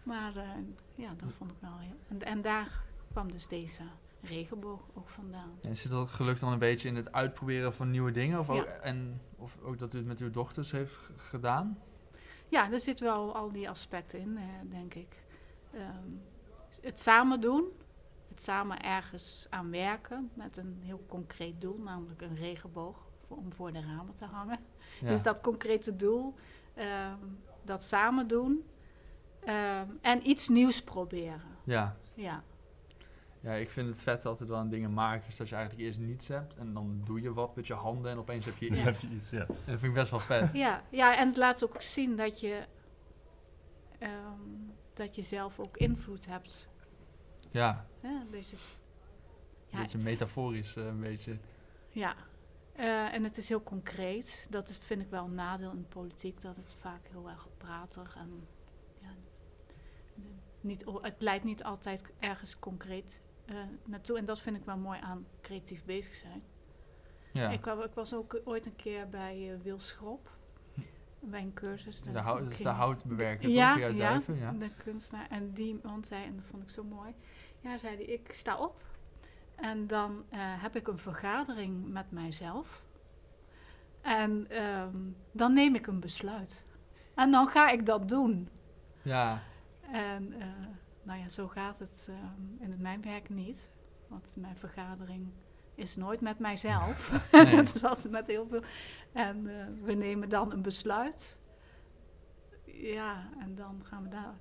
Maar 0.03 0.37
eh, 0.37 0.49
ja, 0.95 1.15
dat 1.17 1.33
vond 1.33 1.51
ik 1.51 1.57
wel 1.61 1.79
heel... 1.79 1.97
En, 2.09 2.23
en 2.23 2.43
daar 2.43 2.83
kwam 3.13 3.33
dus 3.33 3.49
deze 3.49 3.83
regenboog 4.23 4.81
ook 4.95 5.09
vandaan. 5.09 5.59
En 5.63 5.77
zit 5.77 5.91
dat 5.91 6.11
geluk 6.11 6.41
dan 6.41 6.53
een 6.53 6.59
beetje 6.59 6.89
in 6.89 6.97
het 6.97 7.13
uitproberen 7.13 7.75
van 7.75 7.91
nieuwe 7.91 8.11
dingen? 8.11 8.39
Of, 8.39 8.51
ook, 8.51 8.65
en, 8.65 9.21
of 9.37 9.59
ook 9.63 9.79
dat 9.79 9.95
u 9.95 9.99
het 9.99 10.07
met 10.07 10.21
uw 10.21 10.31
dochters 10.31 10.71
heeft 10.71 10.99
gedaan? 11.17 11.79
Ja, 12.49 12.73
er 12.73 12.81
zitten 12.81 13.07
wel 13.07 13.35
al 13.35 13.53
die 13.53 13.69
aspecten 13.69 14.19
in, 14.19 14.37
eh, 14.37 14.45
denk 14.71 14.95
ik. 14.95 15.23
Ehm, 15.73 16.11
het 16.81 17.01
samen 17.01 17.41
doen, 17.41 17.65
het 18.35 18.43
samen 18.43 18.83
ergens 18.83 19.47
aan 19.51 19.71
werken 19.71 20.31
met 20.35 20.57
een 20.57 20.79
heel 20.83 21.05
concreet 21.09 21.61
doel, 21.61 21.79
namelijk 21.79 22.21
een 22.21 22.37
regenboog 22.37 22.97
voor, 23.27 23.37
om 23.37 23.53
voor 23.53 23.73
de 23.73 23.81
ramen 23.81 24.15
te 24.15 24.27
hangen. 24.27 24.59
Ja. 25.01 25.09
Dus 25.09 25.23
dat 25.23 25.41
concrete 25.41 25.97
doel, 25.97 26.35
ehm, 26.75 27.19
dat 27.65 27.83
samen 27.83 28.29
doen 28.29 28.65
ehm, 29.45 29.89
en 30.01 30.29
iets 30.29 30.49
nieuws 30.49 30.83
proberen. 30.83 31.57
ja. 31.65 31.97
Ja, 32.15 32.43
ja, 33.41 33.53
ik 33.53 33.71
vind 33.71 33.89
het 33.89 34.03
vet 34.03 34.27
altijd 34.27 34.49
wel 34.49 34.59
aan 34.59 34.69
dingen 34.69 34.93
maken, 34.93 35.29
is 35.29 35.37
dat 35.37 35.49
je 35.49 35.55
eigenlijk 35.55 35.87
eerst 35.87 35.99
niets 35.99 36.29
hebt 36.29 36.57
en 36.57 36.73
dan 36.73 37.01
doe 37.05 37.21
je 37.21 37.33
wat 37.33 37.57
met 37.57 37.67
je 37.67 37.75
handen 37.75 38.11
en 38.11 38.19
opeens 38.19 38.45
heb 38.45 38.57
je 38.57 38.67
iets. 38.67 38.79
heb 38.79 38.95
je 39.11 39.17
iets, 39.17 39.31
ja. 39.31 39.41
En 39.41 39.47
dat 39.47 39.79
vind 39.79 39.83
ik 39.83 39.95
best 39.95 40.11
wel 40.11 40.21
vet. 40.21 40.51
ja, 40.53 40.83
ja 40.91 41.17
en 41.17 41.29
het 41.29 41.37
laat 41.37 41.65
ook 41.65 41.83
zien 41.83 42.17
dat 42.17 42.41
je, 42.41 42.67
ehm, 43.99 44.41
dat 44.95 45.15
je 45.15 45.23
zelf 45.23 45.61
ook 45.61 45.77
invloed 45.77 46.27
hebt. 46.27 46.69
Ja, 47.55 47.87
Ja, 48.03 48.23
dus 48.31 48.51
het- 48.51 48.61
een 48.61 49.79
Ja. 49.79 49.81
beetje 49.83 49.99
metaforisch, 49.99 50.77
eh, 50.77 50.87
een 50.87 51.01
beetje. 51.01 51.39
Ja, 51.91 52.15
Eh, 52.77 53.13
en 53.15 53.25
het 53.25 53.37
is 53.37 53.49
heel 53.49 53.63
concreet. 53.63 54.47
Dat 54.51 54.69
is, 54.69 54.79
vind 54.79 55.03
ik 55.03 55.11
wel 55.11 55.25
een 55.25 55.35
nadeel 55.35 55.71
in 55.71 55.79
de 55.79 55.89
politiek, 55.89 56.41
dat 56.41 56.57
het 56.57 56.75
vaak 56.81 57.01
heel 57.11 57.29
erg 57.31 57.49
pratig 57.59 58.17
en 58.17 58.47
ja, 59.01 59.09
niet, 60.61 60.85
het 61.01 61.23
leidt 61.23 61.45
niet 61.45 61.65
altijd 61.65 62.13
ergens 62.19 62.59
concreet 62.59 63.21
eh, 63.45 63.57
naartoe. 63.85 64.19
En 64.19 64.25
dat 64.25 64.41
vind 64.41 64.57
ik 64.57 64.65
wel 64.65 64.77
mooi 64.77 65.01
aan 65.01 65.27
creatief 65.41 65.85
bezig 65.85 66.15
zijn. 66.15 66.43
Ja, 67.33 67.51
Ik, 67.51 67.67
ik 67.67 67.95
was 67.95 68.15
ook 68.15 68.41
ooit 68.45 68.67
een 68.67 68.77
keer 68.77 69.09
bij 69.09 69.59
Wil 69.63 69.79
Schrop, 69.81 70.31
bij 71.21 71.41
een 71.41 71.55
cursus. 71.55 72.03
de, 72.03 72.19
hout, 72.19 72.51
is 72.51 72.59
de 72.59 72.69
houtbewerker, 72.69 73.49
ja, 73.49 73.71
toch? 73.73 73.81
Ja, 73.83 73.93
Duiven, 73.93 74.37
ja. 74.37 74.53
de 74.53 74.71
kunstenaar. 74.85 75.31
En 75.31 75.53
die 75.53 75.79
man 75.83 76.05
zei, 76.05 76.25
en 76.25 76.37
dat 76.37 76.45
vond 76.47 76.63
ik 76.63 76.71
zo 76.71 76.85
mooi. 76.85 77.15
Ja, 77.65 77.79
zei 77.79 77.97
hij, 77.97 78.05
ik 78.05 78.33
sta 78.33 78.57
op 78.57 78.83
en 79.55 79.87
dan 79.87 80.25
eh, 80.29 80.39
heb 80.41 80.77
ik 80.77 80.89
een 80.89 80.99
vergadering 80.99 81.89
met 81.89 82.11
mijzelf. 82.11 82.83
En 84.01 84.47
ehm, 84.51 84.97
dan 85.33 85.53
neem 85.53 85.75
ik 85.75 85.87
een 85.87 86.01
besluit. 86.01 86.65
En 87.15 87.31
dan 87.31 87.49
ga 87.49 87.71
ik 87.71 87.87
dat 87.87 88.09
doen. 88.09 88.49
Ja, 89.03 89.43
En 89.81 90.33
eh, 90.41 90.47
nou 91.03 91.19
ja, 91.19 91.29
zo 91.29 91.49
gaat 91.49 91.79
het 91.79 92.07
ehm, 92.09 92.63
in 92.63 92.71
het 92.71 92.81
mijn 92.81 93.03
werk 93.03 93.29
niet. 93.29 93.71
Want 94.09 94.37
mijn 94.39 94.57
vergadering 94.57 95.33
is 95.75 95.97
nooit 95.97 96.21
met 96.21 96.39
mijzelf. 96.39 97.11
Nee. 97.33 97.57
dat 97.57 97.75
is 97.75 97.85
altijd 97.85 98.11
met 98.11 98.27
heel 98.27 98.47
veel. 98.47 98.63
En 99.13 99.61
eh, 99.61 99.67
we 99.83 99.93
nemen 99.93 100.29
dan 100.29 100.53
een 100.53 100.63
besluit. 100.63 101.39
Ja, 102.65 103.29
en 103.41 103.55
dan 103.55 103.81
gaan 103.85 104.03
we 104.03 104.09
daar 104.09 104.35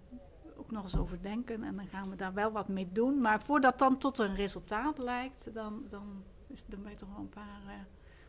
ook 0.58 0.72
nog 0.72 0.84
eens 0.84 0.98
over 0.98 1.22
denken. 1.22 1.64
En 1.64 1.76
dan 1.76 1.88
gaan 1.88 2.10
we 2.10 2.16
daar 2.16 2.34
wel 2.34 2.52
wat 2.52 2.68
mee 2.68 2.90
doen. 2.92 3.22
Maar 3.22 3.42
voordat 3.42 3.80
dan 3.80 3.98
tot 3.98 4.18
een 4.18 4.36
resultaat 4.36 4.98
lijkt, 4.98 5.50
dan, 5.54 5.84
dan, 5.90 6.24
is, 6.48 6.66
dan 6.66 6.82
ben 6.82 6.92
je 6.92 6.98
toch 6.98 7.10
wel 7.10 7.20
een 7.20 7.30
paar 7.30 7.62
eh, 7.68 7.74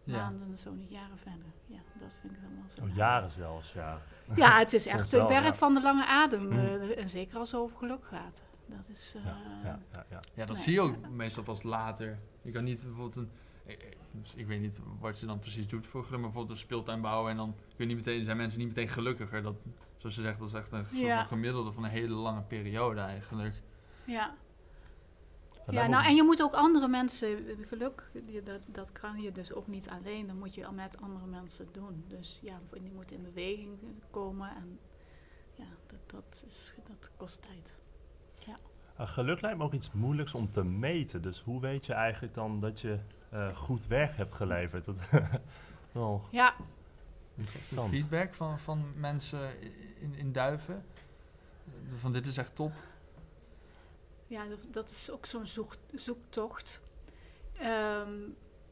ja. 0.05 0.19
maanden, 0.31 0.59
zo 0.59 0.73
niet 0.73 0.91
jaren 0.91 1.19
verder. 1.19 1.47
Ja, 1.67 1.81
dat 2.01 2.15
vind 2.21 2.33
ik 2.33 2.41
dan 2.43 2.51
wel 2.55 2.65
zo. 2.71 2.83
Oh, 2.85 2.97
jaren 2.97 3.31
zelfs, 3.31 3.73
ja. 3.73 4.01
Ja, 4.35 4.59
het 4.59 4.73
is 4.73 4.87
echt 4.97 5.13
het 5.13 5.29
werk 5.29 5.45
ja. 5.45 5.55
van 5.55 5.75
de 5.75 5.83
lange 5.83 6.07
adem. 6.07 6.43
Mm. 6.47 6.53
eh, 6.59 7.03
en 7.03 7.11
zeker 7.11 7.39
als 7.39 7.51
het 7.53 7.61
over 7.61 7.77
geluk 7.77 8.05
gaat. 8.05 8.43
Dat 8.67 8.89
is... 8.89 9.15
eh, 9.17 9.25
Ja, 9.25 9.37
ja, 9.63 9.79
ja, 9.93 10.07
ja. 10.11 10.21
Ja, 10.35 10.45
dat 10.45 10.55
Nee. 10.57 10.65
zie 10.65 10.73
je 10.73 10.81
ook 10.81 11.09
meestal 11.09 11.43
pas 11.43 11.63
later. 11.63 12.19
Je 12.43 12.51
kan 12.51 12.65
niet 12.65 12.79
bijvoorbeeld 12.83 13.17
een... 13.17 13.31
Ik, 13.65 13.83
ik- 13.83 13.97
dus 14.17 14.35
ik 14.35 14.47
weet 14.47 14.61
niet 14.61 14.79
wat 15.01 15.21
je 15.21 15.27
dan 15.27 15.39
precies 15.39 15.69
doet 15.69 15.87
voor 15.87 16.01
geluk, 16.05 16.21
maar 16.21 16.29
bijvoorbeeld 16.31 16.59
een 16.59 16.65
speeltuin 16.65 17.01
bouwen 17.01 17.31
en 17.31 17.37
dan 17.37 17.55
kun 17.77 17.89
je 17.89 17.95
niet 17.95 18.05
meteen, 18.07 18.25
zijn 18.25 18.37
mensen 18.37 18.59
niet 18.59 18.69
meteen 18.69 18.89
gelukkiger. 18.89 19.43
Dat, 19.43 19.55
zoals 20.05 20.17
je 20.17 20.23
zegt, 20.23 20.39
dat 20.39 20.49
is 20.49 20.55
echt 20.55 20.73
een 20.73 20.85
soort 20.87 21.01
Ja. 21.01 21.19
van 21.19 21.27
gemiddelde 21.27 21.73
van 21.73 21.85
een 21.85 21.91
hele 21.91 22.15
lange 22.15 22.43
periode 22.43 23.01
eigenlijk. 23.01 23.63
ja. 24.05 24.35
Ja, 25.71 25.87
nou, 25.87 26.05
en 26.05 26.15
je 26.15 26.23
moet 26.23 26.43
ook 26.43 26.55
andere 26.55 26.89
mensen, 26.89 27.29
eh, 27.49 27.67
geluk, 27.67 28.11
dat, 28.45 28.61
dat 28.67 28.93
kan 28.93 29.21
je 29.21 29.33
dus 29.33 29.53
ook 29.53 29.67
niet 29.67 29.89
alleen. 29.89 30.27
Dan 30.27 30.39
moet 30.39 30.55
je 30.55 30.67
al 30.67 30.73
met 30.73 31.01
andere 31.01 31.27
mensen 31.27 31.69
doen. 31.73 32.05
Dus 32.09 32.41
ja, 32.43 32.61
die 32.73 32.93
moeten 32.95 33.17
in 33.17 33.23
beweging 33.23 33.79
komen 34.11 34.49
en 34.57 34.79
ja, 35.55 35.65
dat, 35.87 36.11
dat, 36.11 36.45
is, 36.47 36.75
dat 36.89 37.11
kost 37.17 37.43
tijd. 37.43 37.75
Uh, 39.01 39.09
geluk 39.09 39.41
lijkt 39.41 39.59
me 39.59 39.65
ook 39.65 39.73
iets 39.73 39.93
moeilijks 39.93 40.35
om 40.35 40.51
te 40.51 40.65
meten. 40.65 41.23
Dus 41.23 41.41
hoe 41.41 41.61
weet 41.61 41.87
je 41.87 41.93
eigenlijk 41.93 42.35
dan 42.35 42.61
dat 42.61 42.81
je 42.81 42.99
eh, 43.31 43.57
goed 43.57 43.87
werk 43.87 44.17
hebt 44.17 44.35
geleverd? 44.35 44.85
Dat 44.85 44.97
wel 45.93 46.23
Ja, 46.31 46.55
De 47.35 47.41
interessant. 47.41 47.91
feedback 47.91 48.35
van, 48.35 48.59
van 48.59 48.93
mensen 48.97 49.51
in, 49.99 50.15
in 50.15 50.33
Duiven, 50.33 50.85
eh, 51.67 51.73
van 51.97 52.13
dit 52.13 52.27
is 52.27 52.37
echt 52.37 52.55
top. 52.55 52.73
ja 54.27 54.45
dat, 54.71 54.91
is 54.91 55.11
ook 55.11 55.27
zo'n 55.27 55.47
zoek, 55.47 55.77
zoektocht. 55.95 56.81
Ehm, 57.59 58.13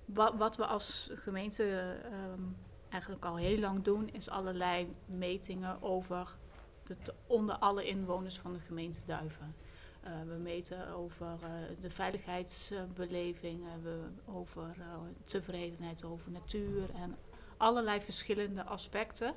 wat, 0.04 0.34
wat 0.36 0.56
we 0.56 0.66
als 0.66 1.10
gemeente 1.14 1.98
ehm, 2.04 2.42
eigenlijk 2.88 3.24
al 3.24 3.36
heel 3.36 3.58
lang 3.58 3.82
doen, 3.82 4.08
is 4.12 4.28
allerlei 4.28 4.94
metingen 5.06 5.82
over 5.82 6.36
de, 6.84 6.96
onder 7.26 7.54
alle 7.54 7.84
inwoners 7.84 8.38
van 8.38 8.52
de 8.52 8.60
gemeente 8.60 9.00
Duiven. 9.06 9.54
Eh, 10.02 10.12
we 10.26 10.34
meten 10.34 10.88
over 10.88 11.26
eh, 11.42 11.50
de 11.80 11.90
veiligheidsbeleving, 11.90 13.62
we 13.82 14.00
over 14.24 14.74
eh, 14.78 14.84
tevredenheid 15.24 16.04
over 16.04 16.30
natuur 16.30 16.90
en 16.94 17.16
allerlei 17.62 18.00
verschillende 18.00 18.64
aspecten. 18.64 19.34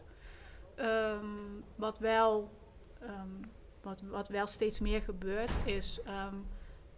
Ehm, 0.75 1.25
wat, 1.75 1.99
wel, 1.99 2.51
ehm, 2.99 3.29
wat, 3.81 4.01
wat 4.01 4.27
wel 4.27 4.47
steeds 4.47 4.79
meer 4.79 5.01
gebeurt, 5.01 5.51
is 5.65 5.99
ehm, 6.05 6.35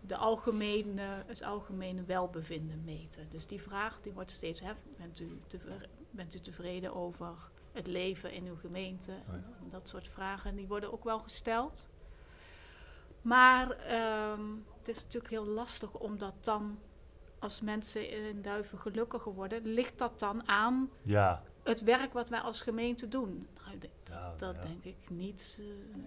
de 0.01 0.17
algemene, 0.17 1.23
het 1.25 1.43
algemene 1.43 2.03
welbevinden 2.03 2.83
meten. 2.83 3.29
Dus 3.29 3.47
die 3.47 3.61
vraag 3.61 4.01
die 4.01 4.13
wordt 4.13 4.31
steeds, 4.31 4.61
hè, 4.61 4.71
bent, 4.97 5.19
u 5.19 5.39
tevreden, 5.47 5.89
bent 6.11 6.35
u 6.35 6.39
tevreden 6.39 6.93
over 6.93 7.33
het 7.71 7.87
leven 7.87 8.31
in 8.31 8.45
uw 8.45 8.57
gemeente? 8.57 9.11
Oh 9.11 9.33
ja. 9.33 9.69
Dat 9.69 9.89
soort 9.89 10.07
vragen, 10.07 10.55
die 10.55 10.67
worden 10.67 10.93
ook 10.93 11.03
wel 11.03 11.19
gesteld. 11.19 11.89
Maar 13.21 13.67
het 14.77 14.87
is 14.87 15.03
natuurlijk 15.03 15.31
heel 15.31 15.45
lastig 15.45 15.93
om 15.93 16.17
dat 16.17 16.35
dan, 16.41 16.79
als 17.39 17.61
mensen 17.61 18.09
in 18.09 18.41
Duiven 18.41 18.77
gelukkiger 18.79 19.33
worden, 19.33 19.65
ligt 19.65 19.97
dat 19.97 20.19
dan 20.19 20.47
aan 20.47 20.89
Ja, 21.01 21.43
het 21.63 21.81
werk 21.81 22.13
wat 22.13 22.29
wij 22.29 22.39
als 22.39 22.61
gemeente 22.61 23.07
doen? 23.07 23.47
Nou, 23.65 23.77
ja, 24.03 24.33
dat 24.37 24.55
ja. 24.55 24.61
denk 24.63 24.83
ik 24.83 25.09
niet. 25.09 25.57
eh. 25.61 25.99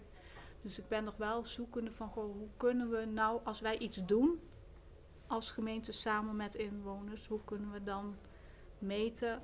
dus 0.62 0.79
ik 0.79 0.88
ben 0.88 1.05
nog 1.05 1.16
wel 1.16 1.47
zoekende 1.47 1.93
van 1.93 2.09
goh, 2.09 2.35
hoe 2.35 2.49
kunnen 2.57 2.90
we 2.90 3.05
nou, 3.05 3.40
als 3.45 3.61
wij 3.61 3.79
iets 3.79 3.97
doen 4.07 4.40
als 5.27 5.51
gemeente 5.51 5.93
samen 5.93 6.37
met 6.37 6.55
inwoners, 6.55 7.27
hoe 7.27 7.40
kunnen 7.45 7.73
we 7.73 7.83
dan 7.83 8.16
meten 8.79 9.40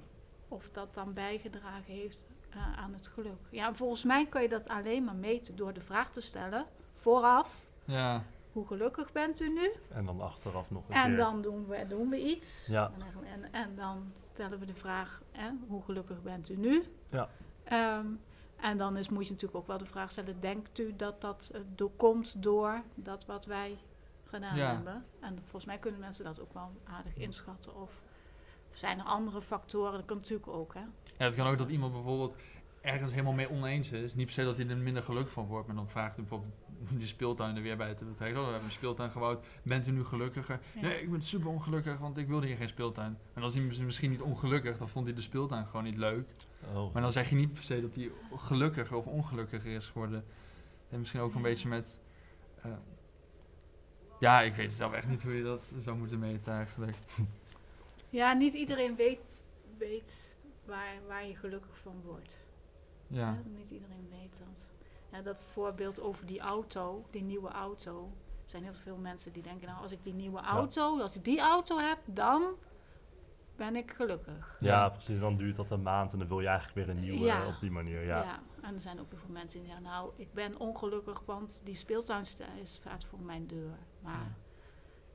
of 0.49 0.70
dat 0.70 0.94
dan 0.94 1.12
bijgedragen 1.12 1.92
heeft 1.94 2.25
eh, 2.51 2.79
aan 2.79 2.92
het 2.92 3.07
geluk. 3.09 3.38
Ja, 3.51 3.75
volgens 3.75 4.05
mij 4.05 4.27
kun 4.27 4.42
je 4.42 4.49
dat 4.49 4.68
alleen 4.68 5.05
maar 5.05 5.14
meten 5.14 5.57
door 5.57 5.72
de 5.72 5.81
vraag 5.81 6.11
te 6.11 6.20
stellen 6.20 6.66
vooraf. 6.94 7.66
Ja, 7.85 8.25
Hoe 8.57 8.66
gelukkig 8.66 9.12
bent 9.12 9.40
u 9.40 9.49
nu? 9.53 9.73
En 9.88 10.05
dan 10.07 10.21
achteraf 10.21 10.71
nog 10.71 10.88
een 10.88 10.95
En 10.95 11.07
keer. 11.07 11.16
dan 11.16 11.42
doen 11.42 11.66
we, 11.66 11.87
doen 11.88 12.09
we 12.09 12.21
iets. 12.21 12.66
Ja. 12.66 12.90
En, 12.95 12.99
dan- 13.14 13.25
en, 13.25 13.53
en 13.53 13.77
dan 13.77 14.12
stellen 14.33 14.59
we 14.59 14.66
de 14.66 14.75
vraag, 14.75 15.23
hè, 15.33 15.51
hoe 15.69 15.83
gelukkig 15.83 16.23
bent 16.23 16.49
u 16.51 16.57
nu? 16.57 16.85
Ja. 17.11 17.29
Ehm, 17.64 18.07
en 18.57 18.79
dan 18.79 18.97
is, 18.97 19.09
moet 19.09 19.25
je 19.27 19.31
natuurlijk 19.33 19.59
ook 19.61 19.66
wel 19.66 19.79
de 19.79 19.87
vraag 19.87 20.11
stellen, 20.11 20.40
denkt 20.40 20.79
u 20.79 20.97
dat 20.97 21.21
dat 21.21 21.51
eh, 21.55 21.61
do- 21.75 21.92
komt 21.97 22.42
door 22.42 22.83
dat 22.95 23.27
wat 23.27 23.45
wij 23.45 23.79
gedaan 24.25 24.57
Ja. 24.57 24.75
hebben? 24.75 25.05
En 25.21 25.38
volgens 25.42 25.64
mij 25.64 25.79
kunnen 25.79 26.01
mensen 26.01 26.25
dat 26.25 26.40
ook 26.40 26.53
wel 26.53 26.71
aardig 26.85 27.16
inschatten. 27.16 27.75
Of, 27.77 28.01
of 28.71 28.77
zijn 28.79 28.99
er 28.99 29.05
andere 29.05 29.42
factoren? 29.42 29.92
Dat 29.92 30.05
kan 30.05 30.16
natuurlijk 30.16 30.49
ook, 30.49 30.75
hè? 30.75 30.81
Ja, 31.19 31.25
het 31.25 31.35
kan 31.35 31.47
ook 31.47 31.59
dat 31.59 31.71
iemand 31.71 31.92
bijvoorbeeld 31.92 32.37
ergens 32.87 33.11
helemaal 33.12 33.33
mee 33.33 33.51
oneens 33.51 33.90
is. 33.90 34.14
Niet 34.14 34.25
per 34.25 34.35
se 34.35 34.44
dat 34.44 34.57
hij 34.57 34.68
er 34.68 34.77
minder 34.77 35.03
geluk 35.03 35.29
van 35.29 35.46
wordt, 35.46 35.66
maar 35.66 35.77
dan 35.77 35.88
vraagt 35.88 36.14
hij 36.16 36.25
bijvoorbeeld 36.25 36.55
die 36.90 37.07
speeltuin 37.07 37.57
er 37.57 37.62
weer 37.62 37.77
bij 37.77 37.94
te 37.94 38.05
betrekken. 38.05 38.38
Oh, 38.38 38.44
we 38.44 38.51
hebben 38.51 38.68
een 38.68 38.75
speeltuin 38.77 39.11
gebouwd. 39.11 39.46
Bent 39.62 39.87
u 39.87 39.90
nu 39.90 40.05
gelukkiger? 40.05 40.61
Ja. 40.75 40.81
Nee, 40.81 41.03
ik 41.03 41.11
ben 41.11 41.22
super 41.22 41.49
ongelukkig, 41.49 41.99
want 41.99 42.16
ik 42.18 42.27
wilde 42.27 42.46
hier 42.46 42.57
geen 42.57 42.68
speeltuin. 42.68 43.07
En 43.35 43.40
dan 43.40 43.44
is 43.44 43.55
hij 43.55 43.64
mis- 43.64 43.79
misschien 43.79 44.11
niet 44.11 44.20
ongelukkig, 44.20 44.79
dan 44.79 44.88
vond 44.88 45.07
hij 45.07 45.14
de 45.14 45.20
speeltuin 45.22 45.66
gewoon 45.66 45.85
niet 45.85 45.96
leuk. 45.96 46.29
Oh. 46.75 46.92
Maar 46.92 47.03
dan 47.03 47.12
zeg 47.12 47.31
je 47.31 47.37
niet 47.37 47.53
per 47.53 47.62
se 47.62 47.81
dat 47.81 47.94
hij 47.94 48.11
gelukkiger 48.37 48.96
of 48.96 49.07
ongelukkiger 49.07 49.70
is 49.72 49.87
geworden. 49.87 50.25
En 50.90 50.99
misschien 50.99 51.20
ook 51.20 51.31
een 51.35 51.37
Ja. 51.40 51.42
beetje 51.49 51.68
met... 51.68 52.01
eh, 52.62 52.70
ja, 54.20 54.40
ik 54.42 54.55
weet 54.55 54.72
zelf 54.72 54.92
echt 54.92 55.09
niet 55.09 55.22
hoe 55.22 55.33
je 55.37 55.42
dat 55.42 55.72
zou 55.79 55.96
moeten 55.96 56.18
meten 56.18 56.53
eigenlijk. 56.53 56.96
Ja, 58.11 58.33
niet 58.33 58.55
iedereen 58.55 58.96
weet, 58.96 59.18
weet 59.79 60.37
waar, 60.64 60.94
waar 61.09 61.27
je 61.27 61.37
gelukkig 61.37 61.79
van 61.79 62.01
wordt. 62.05 62.38
Ja, 63.07 63.38
Niet 63.45 63.71
iedereen 63.71 64.09
weet 64.11 64.38
dat. 64.38 64.66
Ja, 65.12 65.23
dat 65.23 65.37
voorbeeld 65.42 66.01
over 66.01 66.27
die 66.27 66.40
auto, 66.40 67.07
die 67.11 67.23
nieuwe 67.23 67.49
auto. 67.49 68.12
Er 68.45 68.51
zijn 68.51 68.62
heel 68.62 68.75
veel 68.75 68.97
mensen 68.97 69.33
die 69.33 69.42
denken, 69.42 69.69
nou 69.69 69.83
als 69.83 69.92
ik 69.92 70.05
die 70.05 70.14
nieuwe 70.14 70.40
auto, 70.40 71.01
als 71.01 71.16
ik 71.16 71.25
die 71.25 71.40
auto 71.40 71.79
heb, 71.79 71.99
dan 72.05 72.42
ben 73.57 73.77
ik 73.77 73.90
gelukkig. 73.90 74.57
Ja, 74.61 74.88
precies. 74.88 75.19
Dan 75.19 75.37
duurt 75.37 75.57
dat 75.57 75.71
een 75.71 75.83
maand 75.83 76.12
en 76.12 76.19
dan 76.19 76.29
wil 76.29 76.40
je 76.40 76.47
eigenlijk 76.47 76.87
weer 76.87 76.97
een 76.97 77.01
nieuwe 77.03 77.25
Ja. 77.27 77.47
op 77.47 77.61
die 77.61 77.71
manier. 77.71 78.05
Ja. 78.05 78.40
En 78.62 78.75
er 78.75 78.81
zijn 78.81 79.01
ook 79.01 79.11
heel 79.11 79.19
veel 79.19 79.31
mensen 79.33 79.59
die 79.59 79.69
zeggen, 79.69 79.87
nou 79.87 80.12
ik 80.16 80.33
ben 80.33 80.59
ongelukkig, 80.61 81.23
want 81.25 81.61
die 81.64 81.75
speeltuin 81.77 82.25
staat 82.62 83.05
voor 83.05 83.21
mijn 83.21 83.47
deur. 83.47 83.79
Maar 84.03 84.37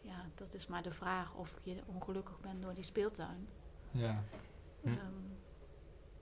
ja, 0.02 0.26
dat 0.36 0.54
is 0.54 0.68
maar 0.68 0.84
de 0.84 0.92
vraag 0.92 1.34
of 1.34 1.60
je 1.64 1.82
ongelukkig 1.86 2.40
bent 2.40 2.62
door 2.62 2.74
die 2.74 2.84
speeltuin. 2.84 3.48
ja. 3.92 4.24
Hm. 4.82 4.88
Ehm, 4.88 4.98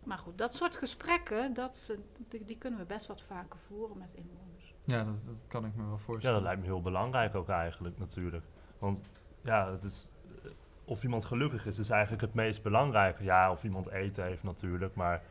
maar 0.04 0.18
goed, 0.18 0.38
dat 0.38 0.56
soort 0.56 0.76
gesprekken, 0.78 1.54
dat, 1.54 1.94
die, 2.30 2.46
die 2.46 2.58
kunnen 2.58 2.80
we 2.80 2.86
best 2.86 3.08
wat 3.08 3.22
vaker 3.22 3.60
voeren 3.60 3.98
met 3.98 4.14
inwoners. 4.14 4.74
ja 4.84 5.04
dat, 5.04 5.24
dat 5.26 5.44
kan 5.48 5.66
ik 5.66 5.76
me 5.76 5.84
wel 5.84 5.92
ja, 5.92 5.98
voorstellen. 5.98 6.36
dat 6.36 6.46
lijkt 6.46 6.62
me 6.62 6.66
heel 6.68 6.82
belangrijk 6.82 7.36
ook 7.36 7.50
eigenlijk 7.50 7.98
natuurlijk. 8.00 8.46
Want 8.80 9.02
ja, 9.42 9.72
het 9.72 9.84
is, 9.84 10.08
eh, 10.44 10.52
of 10.86 11.04
iemand 11.04 11.26
gelukkig 11.26 11.66
is, 11.66 11.80
is 11.80 11.90
eigenlijk 11.90 12.22
het 12.22 12.34
meest 12.34 12.64
belangrijke. 12.64 13.24
Ja, 13.24 13.52
of 13.52 13.64
iemand 13.64 13.88
eten 13.90 14.24
heeft 14.24 14.44
natuurlijk, 14.44 14.96
maar 14.96 15.22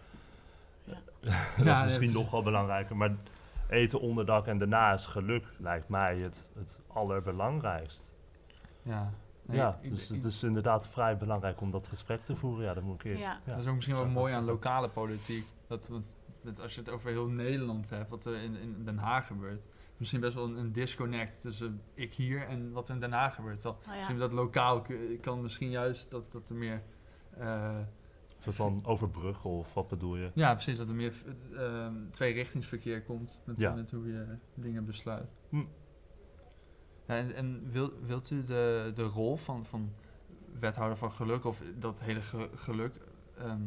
Ja. 0.85 0.95
dat 1.57 1.65
Ja, 1.67 1.77
is 1.79 1.83
misschien 1.85 2.13
nog 2.13 2.31
wel 2.31 2.43
belangrijker. 2.43 2.97
Maar 2.97 3.15
eten, 3.69 4.01
onderdak 4.01 4.47
en 4.47 4.59
daarna 4.59 4.93
is 4.93 5.07
geluk, 5.07 5.47
lijkt 5.59 5.89
mij 5.89 6.19
het, 6.19 6.47
het 6.55 6.79
allerbelangrijkst. 6.87 8.11
Ja. 8.83 9.13
Ja, 9.57 9.79
dus 9.83 10.09
het 10.09 10.25
is 10.25 10.43
inderdaad 10.43 10.89
vrij 10.89 11.17
belangrijk 11.17 11.61
om 11.61 11.71
dat 11.71 11.87
gesprek 11.87 12.23
te 12.25 12.37
voeren. 12.37 12.65
Ja, 12.65 12.75
dat 12.75 12.83
moet 12.83 12.95
ik 12.95 13.05
eerlijk- 13.05 13.23
Ja. 13.25 13.41
ja. 13.45 13.53
Dat 13.53 13.63
is 13.63 13.67
ook 13.69 13.75
misschien 13.75 13.97
wel 13.97 14.07
mooi 14.09 14.35
aan 14.35 14.45
lokale 14.45 14.89
politiek. 14.89 15.47
Dat, 15.67 15.91
dat 16.43 16.61
als 16.61 16.75
je 16.75 16.81
het 16.81 16.91
over 16.91 17.11
heel 17.11 17.29
Nederland 17.29 17.91
hebt, 17.91 18.11
wat 18.11 18.25
er 18.25 18.35
in, 18.43 18.57
in 18.57 18.85
Den 18.85 18.99
Haag 18.99 19.27
gebeurt. 19.27 19.67
Misschien 19.97 20.21
best 20.21 20.35
wel 20.35 20.45
een, 20.45 20.57
een 20.57 20.73
disconnect 20.73 21.41
tussen 21.41 21.81
ik 21.95 22.15
hier 22.15 22.47
en 22.47 22.73
wat 22.73 22.89
er 22.89 22.95
in 22.95 23.01
Den 23.01 23.13
Haag 23.13 23.35
gebeurt. 23.35 23.63
Ja. 23.63 23.75
Misschien 23.87 24.19
dat 24.19 24.33
lokaal 24.33 24.87
kan 25.21 25.43
misschien 25.43 25.71
juist 25.71 26.11
dat, 26.11 26.33
dat 26.33 26.49
er 26.51 26.57
meer... 26.57 26.83
eh, 27.39 27.79
Een 27.79 28.45
soort 28.45 28.57
van 28.57 28.81
overbruggen 28.85 29.51
of 29.51 29.75
wat 29.75 29.89
bedoel 29.89 30.17
je? 30.17 30.31
ja, 30.35 30.53
precies. 30.53 30.77
Dat 30.77 30.89
er 30.89 30.95
meer 30.95 31.13
uh, 31.53 31.85
ehm, 31.85 31.95
tweerichtingsverkeer 32.11 33.03
komt 33.03 33.41
met, 33.45 33.59
Ja. 33.59 33.75
met 33.75 33.91
hoe 33.91 34.07
je 34.07 34.27
dingen 34.55 34.85
besluit. 34.85 35.29
Hm. 35.49 35.65
En 37.09 37.35
en 37.35 37.71
wil, 37.71 37.93
wilt 38.03 38.31
u 38.31 38.45
de, 38.45 38.91
de 38.95 39.03
rol 39.03 39.37
van, 39.37 39.67
van 39.67 39.93
wethouder 40.59 40.99
van 40.99 41.13
geluk, 41.13 41.45
of 41.45 41.63
dat 41.79 42.01
hele 42.01 42.23
ge- 42.23 42.51
geluk... 42.55 42.95
ehm, 43.39 43.63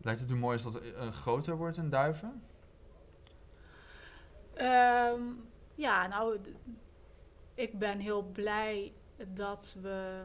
lijkt 0.00 0.20
het 0.20 0.30
u 0.30 0.36
mooi 0.36 0.62
als 0.64 0.72
dat 0.72 0.82
eh, 0.82 1.08
groter 1.12 1.56
wordt 1.56 1.76
in 1.76 1.90
Duiven? 1.90 2.42
Ehm, 4.54 5.20
ja, 5.74 6.06
nou, 6.06 6.38
ik 7.54 7.78
ben 7.78 7.98
heel 7.98 8.22
blij 8.22 8.92
dat 9.28 9.76
we 9.82 10.22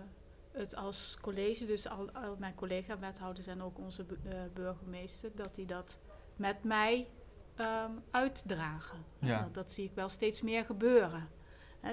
het 0.52 0.76
als 0.76 1.18
college, 1.22 1.66
dus 1.66 1.88
al, 1.88 2.12
al 2.12 2.36
mijn 2.40 2.56
collega-wethouders 2.56 3.48
en 3.48 3.62
ook 3.62 3.78
onze 3.80 4.06
eh, 4.26 4.40
burgemeester, 4.54 5.32
dat 5.36 5.56
die 5.56 5.66
dat 5.66 5.98
met 6.36 6.64
mij 6.64 7.08
ehm, 7.56 7.92
uitdragen. 8.12 9.04
En 9.20 9.28
Ja. 9.28 9.42
Dat, 9.42 9.54
dat 9.54 9.72
zie 9.72 9.86
ik 9.86 9.92
wel 9.94 10.10
steeds 10.10 10.42
meer 10.42 10.66
gebeuren. 10.66 11.28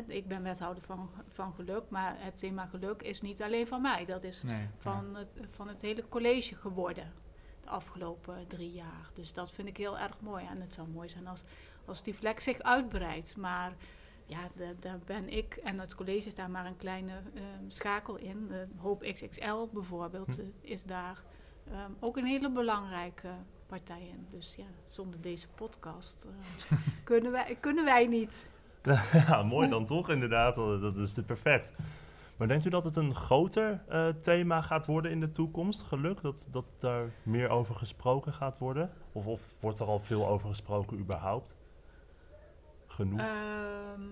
Ik 0.07 0.29
ben 0.29 0.43
wethouder 0.43 0.83
van, 0.83 1.11
van 1.29 1.53
geluk, 1.55 1.83
maar 1.89 2.15
het 2.19 2.37
thema 2.39 2.67
geluk 2.67 3.03
is 3.03 3.21
niet 3.21 3.43
alleen 3.43 3.67
van 3.67 3.83
mij. 3.83 4.05
Dat 4.05 4.25
is 4.25 4.43
Nee. 4.43 4.69
van 4.77 5.15
het, 5.17 5.35
van 5.51 5.69
het 5.69 5.81
hele 5.83 6.09
college 6.09 6.55
geworden 6.55 7.13
de 7.61 7.69
afgelopen 7.71 8.47
drie 8.47 8.73
jaar. 8.73 9.11
Dus 9.15 9.33
dat 9.33 9.53
vind 9.53 9.69
ik 9.69 9.77
heel 9.77 9.99
erg 9.99 10.21
mooi. 10.21 10.47
En 10.47 10.61
het 10.61 10.75
zou 10.75 10.89
mooi 10.89 11.09
zijn 11.09 11.27
als, 11.27 11.43
als 11.85 12.03
die 12.03 12.15
vlek 12.15 12.41
zich 12.41 12.59
uitbreidt. 12.61 13.37
Maar 13.37 13.73
ja, 14.27 14.39
da- 14.55 14.73
daar 14.81 14.99
ben 15.05 15.29
ik 15.29 15.55
en 15.57 15.79
het 15.79 15.95
college 15.95 16.27
is 16.27 16.35
daar 16.35 16.51
maar 16.51 16.67
een 16.67 16.77
kleine 16.77 17.13
ehm, 17.35 17.69
schakel 17.69 18.17
in. 18.17 18.47
De 18.49 18.67
Hoop 18.77 19.03
XXL 19.13 19.67
bijvoorbeeld 19.73 20.35
Hm. 20.35 20.41
eh, 20.41 20.47
is 20.61 20.85
daar 20.85 21.23
ehm, 21.71 21.91
ook 22.01 22.17
een 22.17 22.25
hele 22.27 22.51
belangrijke 22.51 23.31
partij 23.67 24.09
in. 24.09 24.27
Dus 24.31 24.55
ja, 24.57 24.65
zonder 24.85 25.21
deze 25.21 25.49
podcast 25.49 26.25
eh, 26.71 26.79
kunnen, 27.05 27.33
wij, 27.33 27.57
kunnen 27.61 27.85
wij 27.85 28.07
niet. 28.07 28.49
ja, 29.29 29.43
mooi 29.43 29.69
dan 29.69 29.87
toch 29.87 30.09
inderdaad. 30.09 30.55
Dat 30.55 30.97
is 30.97 31.19
perfect. 31.27 31.73
Maar 32.37 32.49
denkt 32.49 32.65
u 32.65 32.71
dat 32.71 32.85
het 32.85 32.97
een 32.97 33.15
groter 33.15 33.85
eh, 33.89 34.09
thema 34.09 34.61
gaat 34.63 34.87
worden 34.87 35.11
in 35.11 35.21
de 35.21 35.33
toekomst, 35.33 35.83
geluk? 35.83 36.21
Dat, 36.21 36.47
dat 36.51 36.65
daar 36.79 37.11
meer 37.23 37.49
over 37.49 37.75
gesproken 37.75 38.33
gaat 38.33 38.59
worden? 38.59 38.93
Of, 39.13 39.27
of 39.27 39.41
wordt 39.61 39.79
er 39.79 39.87
al 39.87 39.99
veel 39.99 40.27
over 40.29 40.49
gesproken 40.49 40.99
überhaupt? 40.99 41.55
Genoeg? 42.87 43.19
Ehm, 43.19 44.03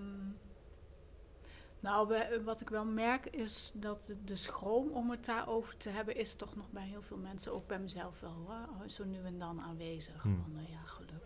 nou, 1.79 2.15
wat 2.43 2.61
ik 2.61 2.69
wel 2.69 2.85
merk 2.85 3.25
is 3.25 3.71
dat 3.75 4.05
de, 4.05 4.23
de 4.23 4.35
schroom 4.35 4.89
om 4.91 5.11
het 5.11 5.25
daarover 5.25 5.77
te 5.77 5.89
hebben, 5.89 6.15
is 6.15 6.35
toch 6.35 6.55
nog 6.55 6.69
bij 6.71 6.87
heel 6.87 7.01
veel 7.01 7.17
mensen, 7.17 7.53
ook 7.53 7.67
bij 7.67 7.79
mezelf 7.79 8.19
wel, 8.19 8.47
zo 8.87 9.05
nu 9.05 9.23
en 9.23 9.39
dan 9.39 9.61
aanwezig. 9.61 10.21
Hmm. 10.21 10.41
Van, 10.41 10.51
nou 10.51 10.67
ja, 10.69 10.81
geluk. 10.85 11.22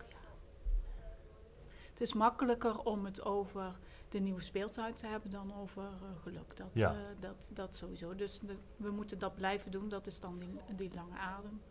Het 1.97 2.07
is 2.07 2.13
makkelijker 2.13 2.79
om 2.79 3.05
het 3.05 3.21
over 3.25 3.75
de 4.09 4.19
nieuwe 4.19 4.41
speeltuin 4.41 4.93
te 4.93 5.07
hebben 5.07 5.31
dan 5.31 5.53
over 5.55 5.83
eh, 5.83 6.21
geluk. 6.21 6.57
Dat, 6.57 6.69
Ja. 6.73 6.91
eh, 6.93 6.97
dat, 7.19 7.49
dat 7.53 7.75
sowieso. 7.75 8.15
Dus 8.15 8.39
de- 8.39 8.57
we 8.75 8.91
moeten 8.91 9.19
dat 9.19 9.35
blijven 9.35 9.71
doen. 9.71 9.89
Dat 9.89 10.07
is 10.07 10.19
dan 10.19 10.39
die, 10.39 10.59
die 10.75 10.93
lange 10.93 11.17
adem. 11.17 11.61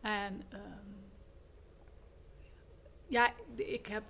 En 0.00 0.42
ehm, 0.48 0.62
ja, 3.06 3.32
ik 3.54 3.86
heb, 3.86 4.04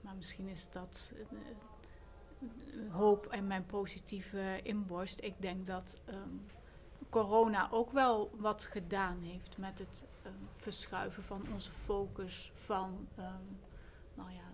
maar 0.00 0.14
misschien 0.14 0.48
is 0.48 0.70
dat 0.70 1.12
eh, 1.16 2.92
hoop 2.92 3.26
en 3.26 3.46
mijn 3.46 3.66
positieve 3.66 4.60
inborst. 4.62 5.20
Ik 5.22 5.34
denk 5.42 5.66
dat 5.66 6.00
ehm, 6.04 6.28
corona 7.10 7.68
ook 7.70 7.92
wel 7.92 8.30
wat 8.36 8.64
gedaan 8.64 9.18
heeft 9.22 9.58
met 9.58 9.78
het 9.78 10.04
ehm, 10.22 10.34
verschuiven 10.56 11.22
van 11.22 11.44
onze 11.52 11.72
focus 11.72 12.52
van, 12.54 13.08
nou 14.20 14.32
ja, 14.32 14.50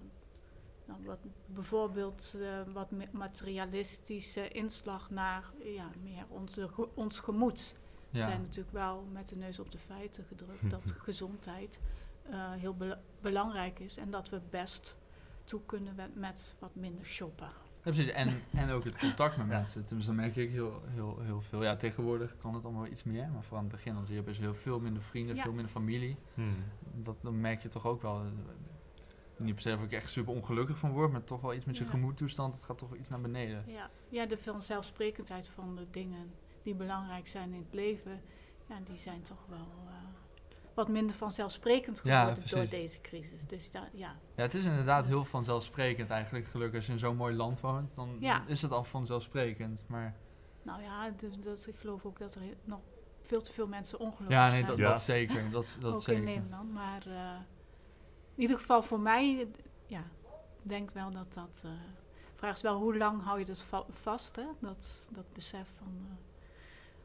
nou 0.85 1.05
wat, 1.05 1.19
bijvoorbeeld 1.47 2.35
eh, 2.41 2.73
wat 2.73 2.91
materialistische 3.13 4.49
inslag 4.49 5.11
naar 5.11 5.45
ja, 5.65 5.91
meer 6.03 6.25
onze, 6.29 6.71
ons 6.95 7.21
gemoed. 7.21 7.75
We 8.11 8.23
zijn 8.23 8.41
natuurlijk 8.41 8.73
wel 8.73 9.07
met 9.13 9.29
de 9.29 9.37
neus 9.37 9.59
op 9.59 9.71
de 9.71 9.79
feiten 9.79 10.25
gedrukt 10.25 10.71
dat 10.77 10.95
gezondheid 10.99 11.81
eh, 12.31 12.53
heel 12.53 12.75
bela- 12.75 13.01
belangrijk 13.21 13.79
is 13.79 13.97
en 13.97 14.11
dat 14.11 14.29
we 14.29 14.41
best 14.51 14.97
toe 15.45 15.61
kunnen 15.67 15.95
met, 15.95 16.15
met 16.15 16.55
wat 16.59 16.75
minder 16.75 17.05
shoppen. 17.05 17.49
Ja, 17.83 17.93
precies. 17.93 18.11
En, 18.13 18.43
en 18.63 18.71
ook 18.71 18.85
het 18.85 18.99
contact 18.99 19.37
met 19.37 19.47
mensen. 19.47 19.85
Dus 19.89 20.07
dan 20.07 20.15
merk 20.15 20.37
ik 20.37 20.51
heel, 20.51 20.83
heel, 20.87 21.19
heel 21.21 21.41
veel. 21.41 21.63
Ja, 21.63 21.77
tegenwoordig 21.77 22.37
kan 22.37 22.55
het 22.55 22.65
allemaal 22.65 22.87
iets 22.87 23.03
meer. 23.05 23.29
Maar 23.29 23.43
vooral 23.43 23.59
aan 23.59 23.65
het 23.65 23.75
begin, 23.75 23.95
dan 23.95 24.07
zie 24.07 24.23
je 24.23 24.31
heel 24.31 24.55
veel 24.55 24.81
minder 24.81 25.03
vrienden, 25.03 25.37
Ja. 25.37 25.43
veel 25.43 25.53
minder 25.53 25.73
familie. 25.73 26.17
Hmm. 26.35 26.65
Dat, 26.95 27.17
dan 27.21 27.41
merk 27.41 27.63
je 27.63 27.69
toch 27.69 27.87
ook 27.87 28.03
wel. 28.03 28.23
Niet 29.37 29.55
per 29.55 29.63
se 29.63 29.75
of 29.75 29.83
ik 29.83 29.93
echt 29.93 30.11
super 30.11 30.33
ongelukkig 30.35 30.79
van 30.79 30.91
word, 30.93 31.13
maar 31.13 31.25
toch 31.25 31.41
wel 31.41 31.55
iets 31.55 31.65
met 31.65 31.77
je 31.77 31.85
Ja. 31.85 31.91
gemoedtoestand. 31.91 32.55
Het 32.55 32.65
gaat 32.65 32.79
toch 32.79 32.89
wel 32.89 32.99
iets 32.99 33.09
naar 33.09 33.21
beneden. 33.21 33.65
Ja, 33.67 33.91
ja 34.09 34.27
de 34.27 34.39
vanzelfsprekendheid 34.39 35.47
van 35.49 35.75
de 35.77 35.87
dingen 35.91 36.35
die 36.63 36.75
belangrijk 36.75 37.29
zijn 37.29 37.53
in 37.53 37.63
het 37.65 37.75
leven, 37.75 38.21
ja, 38.69 38.75
die 38.85 38.97
zijn 38.97 39.23
toch 39.23 39.45
wel 39.49 39.59
eh, 39.87 39.93
wat 40.75 40.89
minder 40.89 41.17
vanzelfsprekend 41.17 42.01
Ja, 42.05 42.21
geworden 42.21 42.51
door 42.51 42.69
deze 42.69 43.01
crisis. 43.01 43.47
Dus 43.47 43.71
da- 43.71 43.89
ja, 43.93 44.17
Ja, 44.37 44.43
het 44.43 44.55
is 44.55 44.65
inderdaad 44.65 45.07
heel 45.07 45.25
vanzelfsprekend 45.25 46.11
eigenlijk. 46.11 46.47
Gelukkig 46.47 46.77
als 46.77 46.87
je 46.87 46.93
in 46.93 46.99
zo'n 46.99 47.17
mooi 47.17 47.35
land 47.37 47.61
woont, 47.61 47.95
dan 47.95 48.17
Ja. 48.21 48.43
is 48.47 48.63
het 48.63 48.71
al 48.73 48.85
vanzelfsprekend. 48.85 49.85
Maar 49.87 50.15
nou 50.63 50.83
ja, 50.83 51.11
dus, 51.11 51.39
dat, 51.39 51.67
ik 51.69 51.77
geloof 51.77 52.05
ook 52.05 52.19
dat 52.19 52.35
er 52.35 52.41
nog 52.65 52.81
veel 53.23 53.41
te 53.43 53.53
veel 53.53 53.67
mensen 53.67 53.99
ongelukkig 53.99 54.37
ja, 54.37 54.47
nee, 54.49 54.55
zijn. 54.57 54.67
dat, 54.67 54.77
Ja. 54.79 54.89
dat 54.89 55.01
zeker. 55.03 55.51
Dat, 55.51 55.77
dat 55.81 55.93
ook 55.95 56.01
zeker. 56.03 56.21
in 56.23 56.29
Nederland. 56.35 56.73
Maar 56.73 57.07
eh, 57.07 57.31
in 58.37 58.43
ieder 58.43 58.59
geval 58.59 58.83
voor 58.83 59.01
mij, 59.01 59.49
ja, 59.87 59.99
ik 60.63 60.69
denk 60.69 60.91
wel 60.91 61.11
dat 61.11 61.35
dat... 61.35 61.63
eh 61.65 61.71
vraag 62.35 62.55
is 62.55 62.63
wel, 62.63 62.79
hoe 62.79 62.97
lang 62.97 63.23
hou 63.23 63.39
je 63.39 63.45
dat 63.45 63.63
va- 63.63 63.85
vast, 63.91 64.37
hè? 64.37 64.45
Dat, 64.61 65.07
dat 65.09 65.25
besef 65.33 65.69
van, 65.79 66.07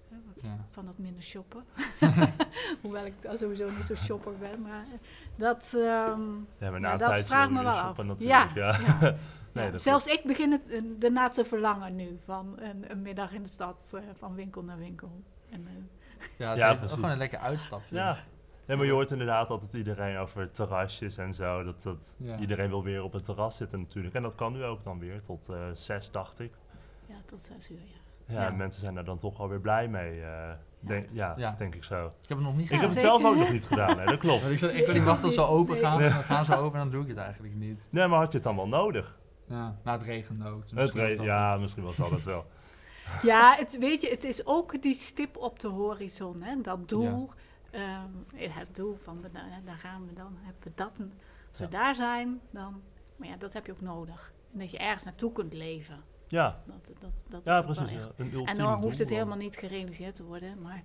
eh, 0.09 0.17
Ja. 0.43 0.65
van 0.69 0.85
dat 0.85 0.97
minder 0.97 1.23
shoppen. 1.23 1.63
Hoewel 2.81 3.05
ik 3.05 3.13
sowieso 3.33 3.69
niet 3.69 3.83
zo 3.85 3.95
shopper 3.95 4.37
ben, 4.37 4.61
maar 4.61 4.85
dat... 5.35 5.73
ehm, 5.73 6.21
Ja, 6.57 6.69
maar 6.71 6.79
na 6.79 6.87
ja, 6.87 6.93
een 6.93 6.99
dat 6.99 7.27
wil 7.27 7.49
me 7.49 7.63
wel 7.63 7.71
af. 7.71 7.97
Ja, 8.17 8.49
Ja. 8.55 8.77
ja. 9.01 9.15
Nee, 9.53 9.71
dat 9.71 9.81
Zelfs 9.81 10.05
ik 10.05 10.23
begin 10.23 10.51
het 10.51 10.69
eh, 10.69 10.81
erna 11.03 11.27
te 11.29 11.45
verlangen 11.45 11.95
nu, 11.95 12.19
van 12.25 12.55
een, 12.59 12.91
een 12.91 13.01
middag 13.01 13.31
in 13.33 13.43
de 13.43 13.49
stad, 13.49 13.91
eh, 13.95 14.01
van 14.17 14.35
winkel 14.35 14.63
naar 14.63 14.77
winkel. 14.77 15.21
En, 15.49 15.67
eh, 15.67 16.27
Ja, 16.37 16.53
Ja, 16.53 16.73
precies. 16.73 16.93
gewoon 16.95 17.09
een 17.09 17.17
lekker 17.17 17.39
uitstapje. 17.39 17.95
Ja. 17.95 18.17
Nee, 18.65 18.77
maar 18.77 18.85
je 18.85 18.91
hoort 18.91 19.11
inderdaad 19.11 19.49
altijd 19.49 19.73
iedereen 19.73 20.17
over 20.17 20.51
terrasjes 20.51 21.17
en 21.17 21.33
zo. 21.33 21.63
Dat, 21.63 21.81
dat 21.83 22.13
Ja. 22.17 22.37
Iedereen 22.37 22.69
wil 22.69 22.83
weer 22.83 23.03
op 23.03 23.13
het 23.13 23.23
terras 23.23 23.55
zitten 23.55 23.79
natuurlijk. 23.79 24.15
En 24.15 24.21
dat 24.21 24.35
kan 24.35 24.53
nu 24.53 24.63
ook 24.63 24.83
dan 24.83 24.99
weer, 24.99 25.21
tot 25.21 25.49
eh 25.49 25.57
zes 25.73 26.11
dacht 26.11 26.39
ik. 26.39 26.53
ja, 27.05 27.15
tot 27.25 27.41
zes 27.41 27.69
uur, 27.71 27.77
ja. 27.77 27.99
Ja, 28.35 28.41
Ja. 28.41 28.47
en 28.47 28.57
mensen 28.57 28.81
zijn 28.81 28.97
er 28.97 29.03
dan 29.05 29.17
toch 29.17 29.39
alweer 29.39 29.59
blij 29.59 29.87
mee. 29.87 30.21
eh, 30.21 30.51
denk, 30.79 31.07
ja, 31.11 31.33
Ja. 31.37 31.55
denk 31.57 31.75
ik 31.75 31.83
zo. 31.83 32.05
Ik 32.05 32.29
heb 32.29 32.37
het 32.37 32.47
nog 32.47 32.55
niet 32.55 32.65
ik 32.65 32.71
heb 32.71 32.79
gedaan. 32.79 32.89
het 32.95 32.99
zeker. 32.99 33.19
zelf 33.21 33.31
ook 33.33 33.39
nog 33.39 33.51
niet 33.51 33.65
gedaan, 33.65 33.99
hè, 33.99 34.05
dat 34.05 34.19
klopt. 34.25 34.43
Ik, 34.47 34.61
ik 34.61 34.85
wil 34.85 34.93
niet 34.95 35.03
wachten 35.03 35.23
tot 35.23 35.33
ze 35.33 35.41
open 35.41 35.77
gaan. 35.77 35.99
Nee. 35.99 36.09
Dan 36.09 36.23
gaan 36.23 36.45
ze 36.45 36.55
open 36.55 36.73
en 36.73 36.79
dan 36.79 36.89
doe 36.89 37.01
ik 37.01 37.07
het 37.07 37.17
eigenlijk 37.17 37.55
niet. 37.55 37.85
Nee, 37.89 38.07
maar 38.07 38.19
had 38.19 38.31
je 38.31 38.37
het 38.37 38.45
dan 38.47 38.55
wel 38.55 38.67
nodig? 38.67 39.19
Ja, 39.47 39.75
nou, 39.83 39.97
het 39.97 40.07
regende 40.07 40.49
ook. 40.49 40.61
dus 40.61 40.69
Het 40.71 40.79
misschien 40.79 41.01
was 41.01 41.09
re- 41.09 41.15
dat 41.15 41.25
ja, 41.25 41.57
misschien 41.57 41.83
was 41.83 41.95
dat 41.95 42.09
het 42.09 42.23
wel. 42.23 42.45
Ja, 43.21 43.55
het, 43.57 43.77
weet 43.79 44.01
je, 44.01 44.09
het 44.09 44.23
is 44.23 44.45
ook 44.45 44.81
die 44.81 44.93
stip 44.93 45.37
op 45.37 45.59
de 45.59 45.67
horizon, 45.67 46.41
hè? 46.41 46.61
dat 46.61 46.89
doel. 46.89 47.29
Ehm, 47.71 48.09
het 48.35 48.75
doel 48.75 48.97
van, 49.03 49.25
daar 49.65 49.77
gaan 49.77 50.07
we 50.07 50.13
dan, 50.13 50.37
hebben 50.41 50.63
we 50.63 50.71
dat. 50.75 50.91
En 50.99 51.13
als 51.49 51.57
we 51.59 51.63
Ja. 51.63 51.69
daar 51.69 51.95
zijn, 51.95 52.39
dan, 52.49 52.81
maar 53.15 53.27
ja, 53.27 53.35
dat 53.37 53.53
heb 53.53 53.65
je 53.65 53.71
ook 53.71 53.81
nodig. 53.81 54.33
En 54.53 54.59
dat 54.59 54.71
je 54.71 54.77
ergens 54.77 55.03
naartoe 55.03 55.31
kunt 55.31 55.53
leven. 55.53 56.03
Ja, 56.27 56.61
Dat, 56.65 56.91
dat, 56.99 57.23
dat 57.29 57.41
ja 57.43 57.61
precies. 57.61 57.91
ja. 57.91 58.07
Een 58.17 58.45
En 58.45 58.55
dan 58.55 58.81
hoeft 58.81 58.99
het 58.99 59.07
doel 59.07 59.17
helemaal 59.17 59.37
niet 59.37 59.57
gerealiseerd 59.57 60.15
te 60.15 60.23
worden, 60.23 60.61
maar 60.61 60.83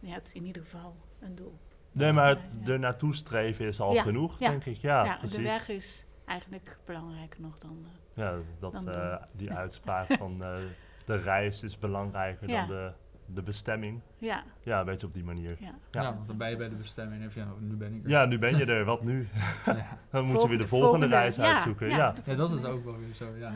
je 0.00 0.08
hebt 0.08 0.34
in 0.34 0.44
ieder 0.44 0.62
geval 0.62 0.96
een 1.20 1.34
doel. 1.34 1.58
Nee, 1.92 2.12
maar 2.12 2.28
het 2.28 2.56
Ja, 2.64 2.72
er 2.72 2.78
naartoe 2.78 3.14
streven 3.14 3.66
is 3.66 3.80
al 3.80 3.94
Ja, 3.94 4.02
genoeg, 4.02 4.36
denk 4.38 4.64
ik. 4.64 4.76
Ja, 4.76 5.04
Ja, 5.04 5.16
precies. 5.16 5.36
de 5.36 5.42
weg 5.42 5.68
is 5.68 6.06
eigenlijk 6.24 6.78
belangrijker 6.84 7.40
nog 7.40 7.58
dan... 7.58 7.86
Ja, 8.14 8.34
dat, 8.58 8.72
dan 8.72 8.88
eh, 8.90 9.16
die 9.34 9.52
uitspraak 9.62 10.12
van 10.12 10.42
eh, 10.42 10.56
de 11.04 11.16
reis 11.16 11.62
is 11.62 11.78
belangrijker 11.78 12.48
dan 12.48 12.66
de, 12.66 12.92
de 13.26 13.42
bestemming. 13.42 14.00
ja, 14.18 14.44
Ja, 14.62 14.78
een 14.80 14.86
beetje 14.86 15.06
op 15.06 15.12
die 15.12 15.24
manier. 15.24 15.56
ja. 15.60 15.74
Ja, 15.90 16.02
Ja. 16.02 16.14
want 16.14 16.26
dan 16.26 16.36
ben 16.36 16.50
je 16.50 16.56
bij 16.56 16.68
de 16.68 16.74
bestemming 16.74 17.32
van, 17.32 17.42
ja, 17.42 17.48
nu 17.58 17.74
ben 17.74 17.94
ik 17.94 18.04
er. 18.04 18.10
Ja, 18.10 18.24
nu 18.24 18.38
ben 18.38 18.56
je 18.56 18.64
er. 18.74 18.84
Wat 18.84 19.02
nu? 19.02 19.28
ja. 19.66 19.98
Dan 20.10 20.24
moet 20.24 20.42
je 20.42 20.48
weer 20.48 20.58
de 20.58 20.66
volgende, 20.66 21.06
reis 21.06 21.40
uitzoeken. 21.40 21.88
Ja. 21.88 22.14
Ja, 22.24 22.34
dat 22.34 22.52
is 22.52 22.64
ook 22.64 22.84
wel 22.84 22.98
weer 22.98 23.14
zo, 23.14 23.34
ja. 23.36 23.52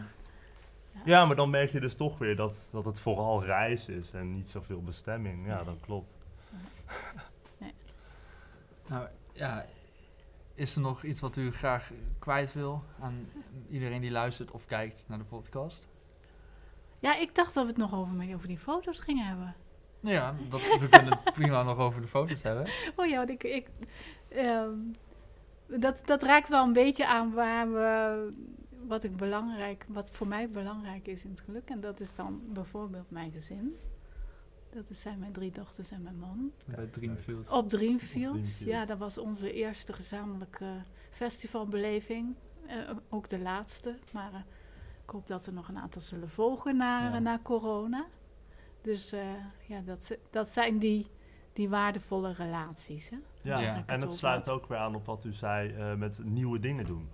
Ja, 1.04 1.24
maar 1.24 1.36
dan 1.36 1.50
merk 1.50 1.70
je 1.70 1.80
dus 1.80 1.94
toch 1.94 2.18
weer 2.18 2.36
dat, 2.36 2.68
dat 2.70 2.84
het 2.84 3.00
vooral 3.00 3.44
reis 3.44 3.88
is 3.88 4.12
en 4.12 4.30
niet 4.30 4.48
zoveel 4.48 4.82
bestemming. 4.82 5.46
Ja, 5.46 5.56
Nee. 5.56 5.64
dat 5.64 5.76
klopt. 5.80 6.16
Nou, 8.88 9.06
ja, 9.32 9.66
is 10.54 10.74
er 10.74 10.80
nog 10.80 11.02
iets 11.02 11.20
wat 11.20 11.36
u 11.36 11.52
graag 11.52 11.90
kwijt 12.18 12.52
wil 12.54 12.84
aan 13.00 13.28
iedereen 13.68 14.00
die 14.00 14.10
luistert 14.10 14.50
of 14.50 14.66
kijkt 14.66 15.04
naar 15.08 15.18
de 15.18 15.24
podcast? 15.24 15.88
Ja, 17.00 17.16
ik 17.16 17.34
dacht 17.34 17.54
dat 17.54 17.62
we 17.62 17.70
het 17.70 17.78
nog 17.78 17.94
over, 17.94 18.34
over 18.34 18.46
die 18.46 18.58
foto's 18.58 19.00
gingen 19.00 19.26
hebben. 19.26 19.54
Nou 20.00 20.14
ja, 20.14 20.34
dat, 20.48 20.60
we 20.60 20.88
kunnen 20.88 21.12
het 21.12 21.32
prima 21.32 21.62
nog 21.62 21.78
over 21.78 22.00
de 22.00 22.06
foto's 22.06 22.42
hebben. 22.42 22.66
Oh 22.96 23.06
ja, 23.06 23.16
want 23.16 23.30
ik, 23.30 23.42
ik, 23.42 23.68
ehm, 24.28 24.78
dat, 25.66 26.06
dat 26.06 26.22
raakt 26.22 26.48
wel 26.48 26.64
een 26.64 26.72
beetje 26.72 27.06
aan 27.06 27.32
waar 27.32 27.72
we, 27.72 28.32
wat, 28.86 29.04
ik 29.04 29.16
belangrijk, 29.16 29.84
wat 29.88 30.10
voor 30.10 30.26
mij 30.26 30.50
belangrijk 30.50 31.06
is 31.06 31.24
in 31.24 31.30
het 31.30 31.40
geluk. 31.40 31.68
En 31.68 31.80
dat 31.80 32.00
is 32.00 32.14
dan 32.14 32.40
bijvoorbeeld 32.52 33.10
mijn 33.10 33.32
gezin. 33.32 33.76
Dat 34.70 34.84
zijn 34.90 35.18
mijn 35.18 35.32
drie 35.32 35.50
dochters 35.50 35.90
en 35.90 36.02
mijn 36.02 36.18
man. 36.18 36.52
Bij 36.64 36.86
Dreamfields. 36.86 37.50
Op 37.50 37.68
Dreamfields. 37.68 38.10
Dreamfields. 38.10 38.58
Ja, 38.60 38.84
dat 38.84 38.98
was 38.98 39.18
onze 39.18 39.52
eerste 39.52 39.92
gezamenlijke 39.92 40.82
festivalbeleving. 41.10 42.34
Eh, 42.66 42.76
ook 43.08 43.28
de 43.28 43.38
laatste. 43.38 43.98
Maar 44.12 44.32
eh, 44.32 44.40
ik 45.10 45.16
hoop 45.16 45.26
dat 45.26 45.46
er 45.46 45.52
nog 45.52 45.68
een 45.68 45.78
aantal 45.78 46.00
zullen 46.00 46.28
volgen 46.28 46.76
na, 46.76 47.08
Ja. 47.12 47.18
na 47.18 47.38
corona. 47.42 48.06
Dus 48.82 49.12
eh, 49.12 49.20
ja, 49.66 49.80
dat, 49.80 50.16
dat 50.30 50.48
zijn 50.48 50.78
die, 50.78 51.06
die 51.52 51.68
waardevolle 51.68 52.32
relaties. 52.32 53.08
Hè? 53.08 53.16
Ja, 53.42 53.58
Ja. 53.58 53.82
en 53.86 54.04
over 54.04 54.18
sluit 54.18 54.50
ook 54.50 54.66
weer 54.66 54.78
aan 54.78 54.94
op 54.94 55.06
wat 55.06 55.24
u 55.24 55.32
zei 55.32 55.72
eh, 55.72 55.94
met 55.94 56.20
nieuwe 56.24 56.58
dingen 56.58 56.86
doen. 56.86 57.08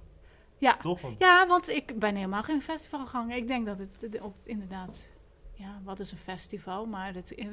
Ja. 0.59 0.77
Toch? 0.77 1.01
Want, 1.01 1.19
ja, 1.19 1.47
want 1.47 1.69
ik 1.69 1.99
ben 1.99 2.15
helemaal 2.15 2.43
geen 2.43 2.63
festivalganger. 2.63 3.37
Ik 3.37 3.49
denk 3.49 3.67
dat 3.67 3.79
het 3.79 4.09
inderdaad... 4.43 5.09
Ja, 5.53 5.81
wat 5.85 6.01
is 6.01 6.13
een 6.13 6.19
festival? 6.19 6.87
Maar 6.87 7.15
het, 7.15 7.35
eh, 7.35 7.47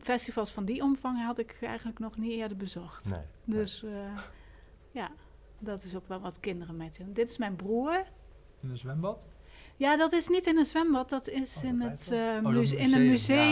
festivals 0.00 0.50
van 0.52 0.64
die 0.64 0.82
omvang 0.82 1.22
had 1.24 1.38
ik 1.38 1.58
eigenlijk 1.60 1.98
nog 1.98 2.16
niet 2.16 2.30
eerder 2.32 2.56
bezocht. 2.56 3.04
nee. 3.04 3.22
Dus 3.44 3.84
ja, 4.90 5.10
dat 5.58 5.82
is 5.82 5.96
ook 5.96 6.08
wel 6.08 6.20
wat 6.20 6.40
kinderen 6.40 6.76
met 6.76 6.96
hun. 6.96 7.12
Dit 7.12 7.28
is 7.28 7.38
mijn 7.38 7.56
broer. 7.56 8.04
In 8.62 8.70
een 8.70 8.76
zwembad? 8.78 9.26
Ja, 9.76 9.96
dat 9.96 10.12
is 10.12 10.28
niet 10.28 10.46
in 10.46 10.56
een 10.58 10.64
zwembad, 10.64 11.08
dat 11.08 11.28
is 11.28 11.56
Oh, 11.56 11.64
in, 11.64 11.80
het, 11.80 12.10
eh, 12.12 12.18
Oh, 12.18 12.42
dat 12.42 12.52
muse- 12.52 12.76
in 12.76 12.92
een 12.94 13.06
museum, 13.08 13.48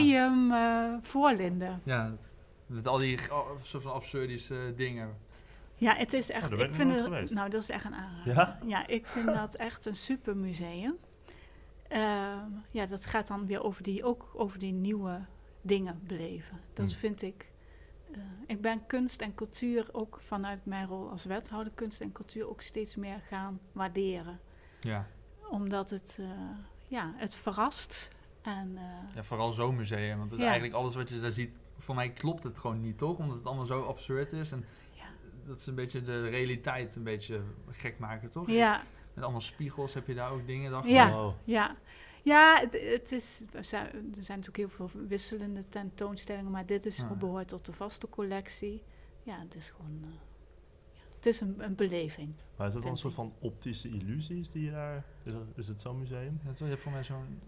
museum 0.47 0.53
eh 0.53 0.95
Voorlinden. 1.03 1.81
Ja, 1.85 2.11
het- 2.11 2.35
met 2.67 2.87
al 2.87 2.99
die 2.99 3.19
oh, 3.33 3.51
soort 3.63 3.83
van 3.83 3.93
absurdische 3.93 4.73
dingen. 4.77 5.17
Ja, 5.75 5.95
het 5.95 6.13
is 6.13 6.31
echt. 6.31 6.53
Oh, 6.55 6.59
ik 6.61 6.75
vind 6.75 6.93
het, 6.95 7.03
geweest. 7.05 7.35
nou, 7.35 7.51
dat 7.51 7.63
is 7.63 7.71
echt 7.71 7.85
een 7.85 7.95
aanrader. 7.95 8.35
Ja? 8.35 8.59
Ja, 8.67 8.87
ik 8.87 9.07
vind 9.07 9.27
dat 9.41 9.55
echt 9.55 9.87
een 9.87 9.97
super 9.97 10.37
museum. 10.37 10.97
Ehm, 11.89 12.49
ja, 12.71 12.87
dat 12.87 13.07
gaat 13.07 13.27
dan 13.27 13.47
weer 13.47 13.63
over 13.63 13.83
die, 13.83 14.05
ook 14.05 14.31
over 14.35 14.59
die 14.59 14.73
nieuwe 14.73 15.21
dingen 15.63 16.01
beleven. 16.07 16.61
Dat 16.73 16.87
Hmm. 16.87 16.95
vind 16.99 17.23
ik. 17.23 17.53
eh, 18.13 18.19
ik 18.47 18.61
ben 18.61 18.87
kunst 18.87 19.21
en 19.21 19.35
cultuur 19.35 19.87
ook 19.93 20.21
vanuit 20.27 20.65
mijn 20.67 20.87
rol 20.87 21.11
als 21.11 21.25
wethouder 21.25 21.73
kunst 21.75 22.01
en 22.01 22.13
cultuur 22.13 22.49
ook 22.49 22.61
steeds 22.63 22.97
meer 22.97 23.21
gaan 23.29 23.61
waarderen. 23.73 24.41
Ja. 24.81 25.07
Omdat 25.51 25.91
het, 25.91 26.17
eh, 26.21 26.27
ja, 26.89 27.13
het 27.17 27.35
verrast. 27.35 28.09
En 28.43 28.73
eh, 28.77 29.15
ja, 29.15 29.23
vooral 29.23 29.53
zo'n 29.53 29.77
museum. 29.77 30.19
Want 30.19 30.31
het 30.31 30.41
Ja. 30.41 30.47
eigenlijk 30.47 30.75
alles 30.77 30.95
wat 30.95 31.09
je 31.09 31.21
daar 31.21 31.33
ziet, 31.33 31.57
voor 31.79 31.95
mij 31.95 32.11
klopt 32.11 32.43
het 32.43 32.59
gewoon 32.59 32.81
niet, 32.81 32.99
toch? 32.99 33.19
Omdat 33.19 33.37
het 33.37 33.47
allemaal 33.47 33.65
zo 33.67 33.85
absurd 33.85 34.33
is. 34.33 34.51
En 34.53 34.65
Ja. 34.95 35.05
dat 35.47 35.59
is 35.59 35.67
een 35.67 35.75
beetje 35.75 36.03
de 36.03 36.29
realiteit 36.29 36.97
een 36.97 37.03
beetje 37.05 37.41
gek 37.71 37.99
maken, 37.99 38.31
toch? 38.31 38.47
ja, 38.51 38.83
Met 39.15 39.25
allemaal 39.25 39.41
spiegels 39.41 39.95
heb 39.95 40.07
je 40.07 40.15
daar 40.15 40.31
ook 40.31 40.47
dingen. 40.47 40.71
Dacht 40.71 40.89
Ja. 40.89 41.25
Oh. 41.25 41.35
ja. 41.45 41.77
Ja, 42.23 42.57
het, 42.61 42.73
het 42.73 43.13
is, 43.13 43.43
er 43.53 43.65
zijn 43.65 43.89
natuurlijk 44.21 44.57
heel 44.57 44.69
veel 44.69 44.91
wisselende 45.09 45.69
tentoonstellingen, 45.69 46.51
maar 46.51 46.67
dit 46.67 46.87
is, 46.87 46.97
Ja. 46.97 47.15
behoort 47.15 47.49
tot 47.49 47.67
de 47.67 47.73
vaste 47.73 48.09
collectie. 48.09 48.83
Ja, 49.23 49.39
het 49.39 49.55
is 49.55 49.71
gewoon, 49.71 50.01
eh, 50.05 50.09
het 51.21 51.27
is 51.27 51.41
een, 51.41 51.55
een 51.65 51.75
beleving. 51.75 52.35
Maar 52.57 52.67
is 52.67 52.73
dat 52.73 52.83
dan 52.83 52.91
een 52.91 52.97
soort 52.97 53.15
van 53.15 53.33
optische 53.39 53.89
illusies 53.89 54.51
die 54.51 54.65
je 54.65 54.71
daar... 54.71 55.05
Is, 55.23 55.33
dat- 55.33 55.43
is 55.55 55.69
het 55.69 55.81
zo'n 55.81 55.99
museum? 55.99 56.41
Ja, 56.45 56.51
je 56.59 56.65
hebt 56.65 56.83
voor 56.83 56.93
mij 56.93 57.05
zo'n 57.05 57.41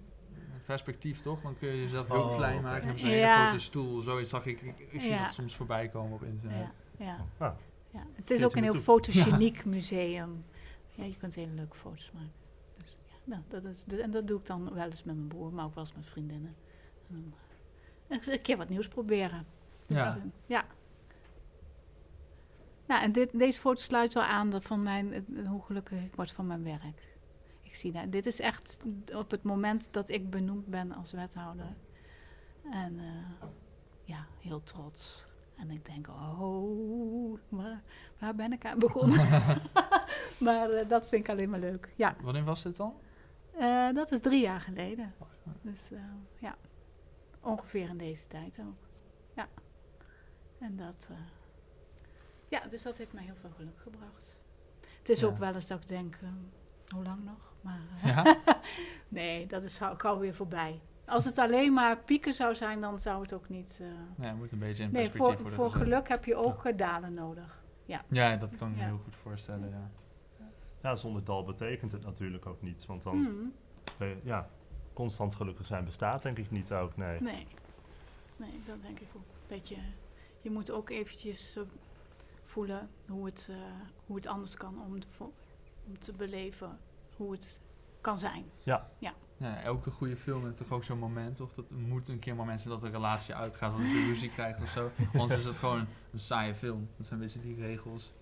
perspectief, 0.67 1.21
toch? 1.21 1.41
Dan 1.43 1.55
kun 1.57 1.69
je 1.69 1.83
jezelf 1.83 2.09
heel 2.09 2.23
Oh, 2.23 2.35
klein 2.37 2.63
maken. 2.63 2.93
Je 2.93 2.99
zo'n 2.99 3.09
Ja. 3.11 3.15
hele 3.37 3.47
grote 3.49 3.63
stoel. 3.65 4.01
Zoiets 4.01 4.31
zag 4.31 4.47
ik. 4.47 4.61
Ik, 4.61 4.79
ik 4.91 5.01
zie 5.01 5.11
Ja. 5.11 5.23
dat 5.25 5.33
soms 5.33 5.57
voorbij 5.57 5.89
komen 5.89 6.13
op 6.13 6.23
internet. 6.23 6.59
Ja, 6.99 7.05
ja, 7.07 7.17
Ah, 7.47 7.55
ja. 7.93 8.07
Het 8.15 8.31
is 8.31 8.45
ook 8.45 8.57
een 8.57 8.63
heel 8.63 8.75
fotogeniek 8.93 9.65
museum. 9.65 10.45
Ja, 10.91 11.05
je 11.05 11.17
kunt 11.17 11.35
hele 11.35 11.53
leuke 11.53 11.77
foto's 11.77 12.11
maken. 12.15 12.33
Dus, 12.79 12.97
ja, 13.07 13.15
nou, 13.25 13.41
dat 13.49 13.65
is, 13.65 13.85
dus- 13.85 14.01
en 14.01 14.11
dat 14.11 14.29
doe 14.29 14.39
ik 14.39 14.47
dan 14.47 14.75
wel 14.75 14.85
eens 14.85 15.05
met 15.05 15.15
mijn 15.17 15.29
broer, 15.29 15.53
maar 15.53 15.65
ook 15.65 15.75
wel 15.75 15.85
eens 15.85 15.95
met 15.95 16.07
vriendinnen. 16.07 16.55
En 17.09 17.33
dan, 18.09 18.19
eh, 18.21 18.33
een 18.35 18.43
keer 18.43 18.57
wat 18.57 18.69
nieuws 18.69 18.89
proberen. 18.89 19.47
Dus, 19.87 19.97
Ja. 19.97 20.17
eh, 20.17 20.23
ja. 20.47 20.65
Nou, 22.87 23.03
en 23.03 23.13
dit, 23.13 23.39
deze 23.39 23.61
foto 23.61 23.81
sluit 23.81 24.13
wel 24.15 24.23
aan 24.23 24.51
de- 24.51 24.61
van 24.61 24.83
mijn, 24.83 25.27
hoe 25.49 25.63
gelukkig 25.63 26.03
ik 26.05 26.15
word 26.15 26.33
van 26.33 26.47
mijn 26.47 26.65
werk. 26.65 27.17
Ik 27.63 27.75
zie 27.75 27.93
dat. 27.93 28.13
Dit 28.13 28.27
is 28.27 28.41
echt 28.41 28.79
op 29.15 29.31
het 29.31 29.43
moment 29.43 29.89
dat 29.93 30.09
ik 30.09 30.31
benoemd 30.31 30.67
ben 30.67 30.93
als 30.93 31.13
wethouder. 31.13 31.75
En 32.71 32.99
eh, 32.99 33.49
ja, 34.05 34.27
heel 34.41 34.63
trots. 34.63 35.27
En 35.57 35.71
ik 35.71 35.85
denk, 35.85 36.09
oh, 36.09 37.39
waar, 37.49 37.83
waar 38.19 38.35
ben 38.35 38.53
ik 38.53 38.67
aan 38.67 38.79
begonnen? 38.79 39.19
maar 40.39 40.71
eh, 40.71 40.89
dat 40.89 41.07
vind 41.09 41.25
ik 41.25 41.31
alleen 41.31 41.51
maar 41.51 41.61
leuk. 41.61 41.93
Ja, 41.97 42.17
Wanneer 42.23 42.45
was 42.45 42.63
dit 42.63 42.77
dan? 42.77 42.95
eh, 43.59 43.89
dat 43.95 44.13
is 44.13 44.21
drie 44.21 44.41
jaar 44.41 44.61
geleden. 44.61 45.15
Dus 45.63 45.91
eh, 45.93 46.01
ja, 46.39 46.57
ongeveer 47.41 47.89
in 47.89 47.99
deze 47.99 48.27
tijd 48.27 48.59
ook. 48.61 48.89
ja. 49.37 49.49
En 50.59 50.77
dat, 50.77 51.09
ja, 52.61 52.69
dus 52.69 52.83
dat 52.83 52.99
heeft 52.99 53.13
mij 53.13 53.23
heel 53.25 53.35
veel 53.41 53.51
geluk 53.57 53.79
gebracht. 53.81 54.37
Het 54.99 55.09
is 55.09 55.21
Ja. 55.21 55.27
ook 55.27 55.39
wel 55.39 55.55
eens 55.55 55.67
dat 55.67 55.81
ik 55.83 55.89
denk, 55.89 56.19
ehm, 56.23 56.33
hoe 56.95 57.05
lang 57.05 57.25
nog? 57.25 57.53
Maar 57.61 57.81
eh, 58.03 58.05
Ja? 58.05 58.37
nee, 59.09 59.47
dat 59.47 59.63
is 59.63 59.79
gauw, 59.79 59.95
gauw 59.97 60.19
weer 60.19 60.35
voorbij. 60.35 60.81
Als 61.07 61.25
het 61.25 61.39
alleen 61.39 61.73
maar 61.73 61.99
pieken 61.99 62.35
zou 62.35 62.55
zijn, 62.55 62.81
dan 62.81 62.99
zou 62.99 63.23
het 63.23 63.33
ook 63.33 63.49
niet... 63.49 63.79
eh, 63.81 63.87
Nee, 64.17 64.29
het 64.29 64.39
moet 64.39 64.53
een 64.53 64.59
beetje 64.59 64.83
in 64.83 64.93
nee, 64.93 65.11
perspectief 65.11 65.41
voor, 65.41 65.51
voor 65.53 65.71
geluk 65.71 66.09
heb 66.09 66.25
je 66.25 66.35
ook 66.37 66.65
eh, 66.65 66.77
dalen 66.77 67.15
nodig. 67.15 67.61
Ja, 68.09 68.37
dat 68.37 68.57
kan 68.57 68.69
ik 68.71 68.75
me 68.75 68.81
Ja. 68.81 68.87
heel 68.89 68.99
goed 68.99 69.17
voorstellen, 69.17 69.69
ja. 69.69 69.91
Ja, 70.81 70.95
zonder 70.97 71.25
dal 71.25 71.45
betekent 71.45 71.93
het 71.93 72.05
natuurlijk 72.05 72.47
ook 72.47 72.63
niets. 72.63 72.87
Want 72.87 73.03
dan, 73.03 73.17
Mhm. 73.21 73.33
ben 73.99 74.09
je- 74.09 74.21
ja, 74.23 74.49
constant 74.93 75.35
gelukkig 75.35 75.67
zijn 75.67 75.85
bestaat 75.85 76.23
denk 76.23 76.39
ik 76.39 76.51
niet 76.51 76.73
ook, 76.73 76.97
nee. 76.97 77.21
Nee. 77.21 77.47
nee, 78.37 78.61
dat 78.67 78.83
denk 78.83 78.99
ik 79.01 79.09
ook. 79.17 79.23
Dat 79.47 79.69
je, 79.69 79.77
je 80.41 80.51
moet 80.51 80.71
ook 80.71 80.91
eventjes 80.91 81.59
voelen 82.53 82.89
hoe 83.09 83.27
het, 83.27 83.49
eh, 83.51 83.57
hoe 84.07 84.17
het 84.17 84.27
anders 84.27 84.57
kan 84.57 84.75
om 84.87 84.99
om 85.87 85.99
te 85.99 86.13
beleven 86.13 86.79
hoe 87.17 87.33
het 87.33 87.61
kan 88.01 88.19
zijn. 88.19 88.45
Ja, 88.63 88.89
elke 89.63 89.91
goede 89.91 90.17
film 90.17 90.45
heeft 90.45 90.57
toch 90.57 90.71
ook 90.71 90.85
zo'n 90.85 90.99
moment, 90.99 91.37
toch? 91.37 91.55
Dat 91.55 91.71
moet 91.71 92.09
een 92.09 92.19
keer 92.19 92.33
een 92.33 92.39
moment 92.39 92.61
zijn 92.61 92.75
dat 92.75 92.83
een 92.83 92.91
relatie 92.91 93.35
uitgaat, 93.35 93.73
of 93.73 93.79
dat 93.79 93.87
je 93.87 94.07
ruzie 94.13 94.31
krijgt 94.31 94.63
of 94.63 94.69
zo. 94.69 94.91
Anders 95.19 95.41
is 95.41 95.47
het 95.47 95.59
gewoon 95.59 95.87
een 96.13 96.19
saaie 96.19 96.55
film. 96.55 96.89
Dat 96.97 97.07
zijn 97.07 97.21
een 97.21 97.27
beetje 97.27 97.41
die 97.41 97.57
regels. 97.57 98.13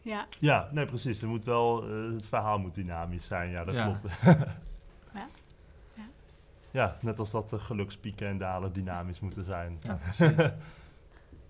Ja, 0.00 0.26
Ja, 0.40 0.68
nee 0.72 0.86
precies. 0.86 1.22
Er 1.22 1.28
moet 1.28 1.44
wel, 1.44 1.88
eh, 1.88 2.12
het 2.12 2.26
verhaal 2.26 2.58
moet 2.58 2.74
dynamisch 2.74 3.26
zijn, 3.26 3.50
ja 3.50 3.64
dat 3.64 3.74
Ja. 3.74 3.84
klopt. 3.84 4.14
Ja. 5.14 5.28
Ja. 5.94 6.08
Ja, 6.70 6.96
net 7.00 7.18
als 7.18 7.30
dat 7.30 7.48
de 7.48 7.58
gelukspieken 7.58 8.26
en 8.28 8.38
dalen 8.38 8.72
dynamisch 8.72 9.20
moeten 9.20 9.44
zijn. 9.44 9.78
Ja, 9.82 9.94
precies. 10.02 10.50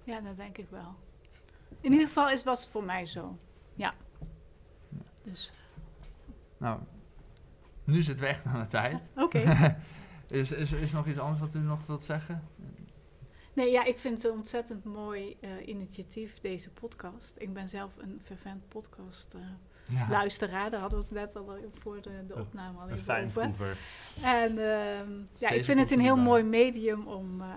ja, 0.04 0.20
dat 0.20 0.36
denk 0.36 0.58
ik 0.58 0.66
wel. 0.70 0.94
In 1.80 1.92
ieder 1.92 2.06
geval 2.06 2.30
is, 2.30 2.44
was 2.44 2.60
het 2.62 2.70
voor 2.70 2.84
mij 2.84 3.04
zo. 3.04 3.38
Ja. 3.76 3.94
Dus, 5.22 5.52
nou, 6.58 6.80
nu 7.84 8.02
zitten 8.02 8.24
we 8.24 8.30
echt 8.30 8.44
aan 8.44 8.60
de 8.62 8.66
tijd. 8.68 9.10
oké. 9.16 9.38
is, 10.28 10.52
is, 10.52 10.72
is 10.72 10.90
er 10.90 10.96
nog 10.96 11.06
iets 11.06 11.18
anders 11.18 11.40
wat 11.40 11.54
u 11.54 11.58
nog 11.58 11.86
wilt 11.86 12.04
zeggen? 12.04 12.42
Nee, 13.52 13.70
ja, 13.70 13.84
ik 13.84 13.98
vind 13.98 14.14
het 14.22 14.32
een 14.32 14.38
ontzettend 14.38 14.84
mooi 14.84 15.36
eh, 15.40 15.66
initiatief, 15.68 16.40
deze 16.40 16.70
podcast. 16.70 17.34
Ik 17.38 17.52
ben 17.52 17.68
zelf 17.68 17.90
een 17.98 18.20
fervent 18.24 18.68
podcast 18.68 19.34
eh, 19.34 19.40
Ja. 19.96 20.08
luisteraar. 20.10 20.70
Daar 20.70 20.80
hadden 20.80 20.98
we 20.98 21.04
het 21.04 21.14
net 21.14 21.36
al 21.36 21.56
voor 21.78 22.02
de, 22.02 22.10
de 22.26 22.34
Een- 22.34 22.40
opname 22.40 22.78
al 22.78 22.84
Een 22.86 22.92
even 22.92 23.04
fijn 23.04 23.26
over. 23.26 23.40
proever. 23.42 23.78
En 24.22 24.50
ehm, 24.58 25.10
ja, 25.36 25.48
ik 25.48 25.64
vind 25.64 25.80
het 25.80 25.90
een 25.90 26.00
heel 26.00 26.16
mooi 26.16 26.42
medium 26.42 27.06
om 27.06 27.40
eh, 27.40 27.48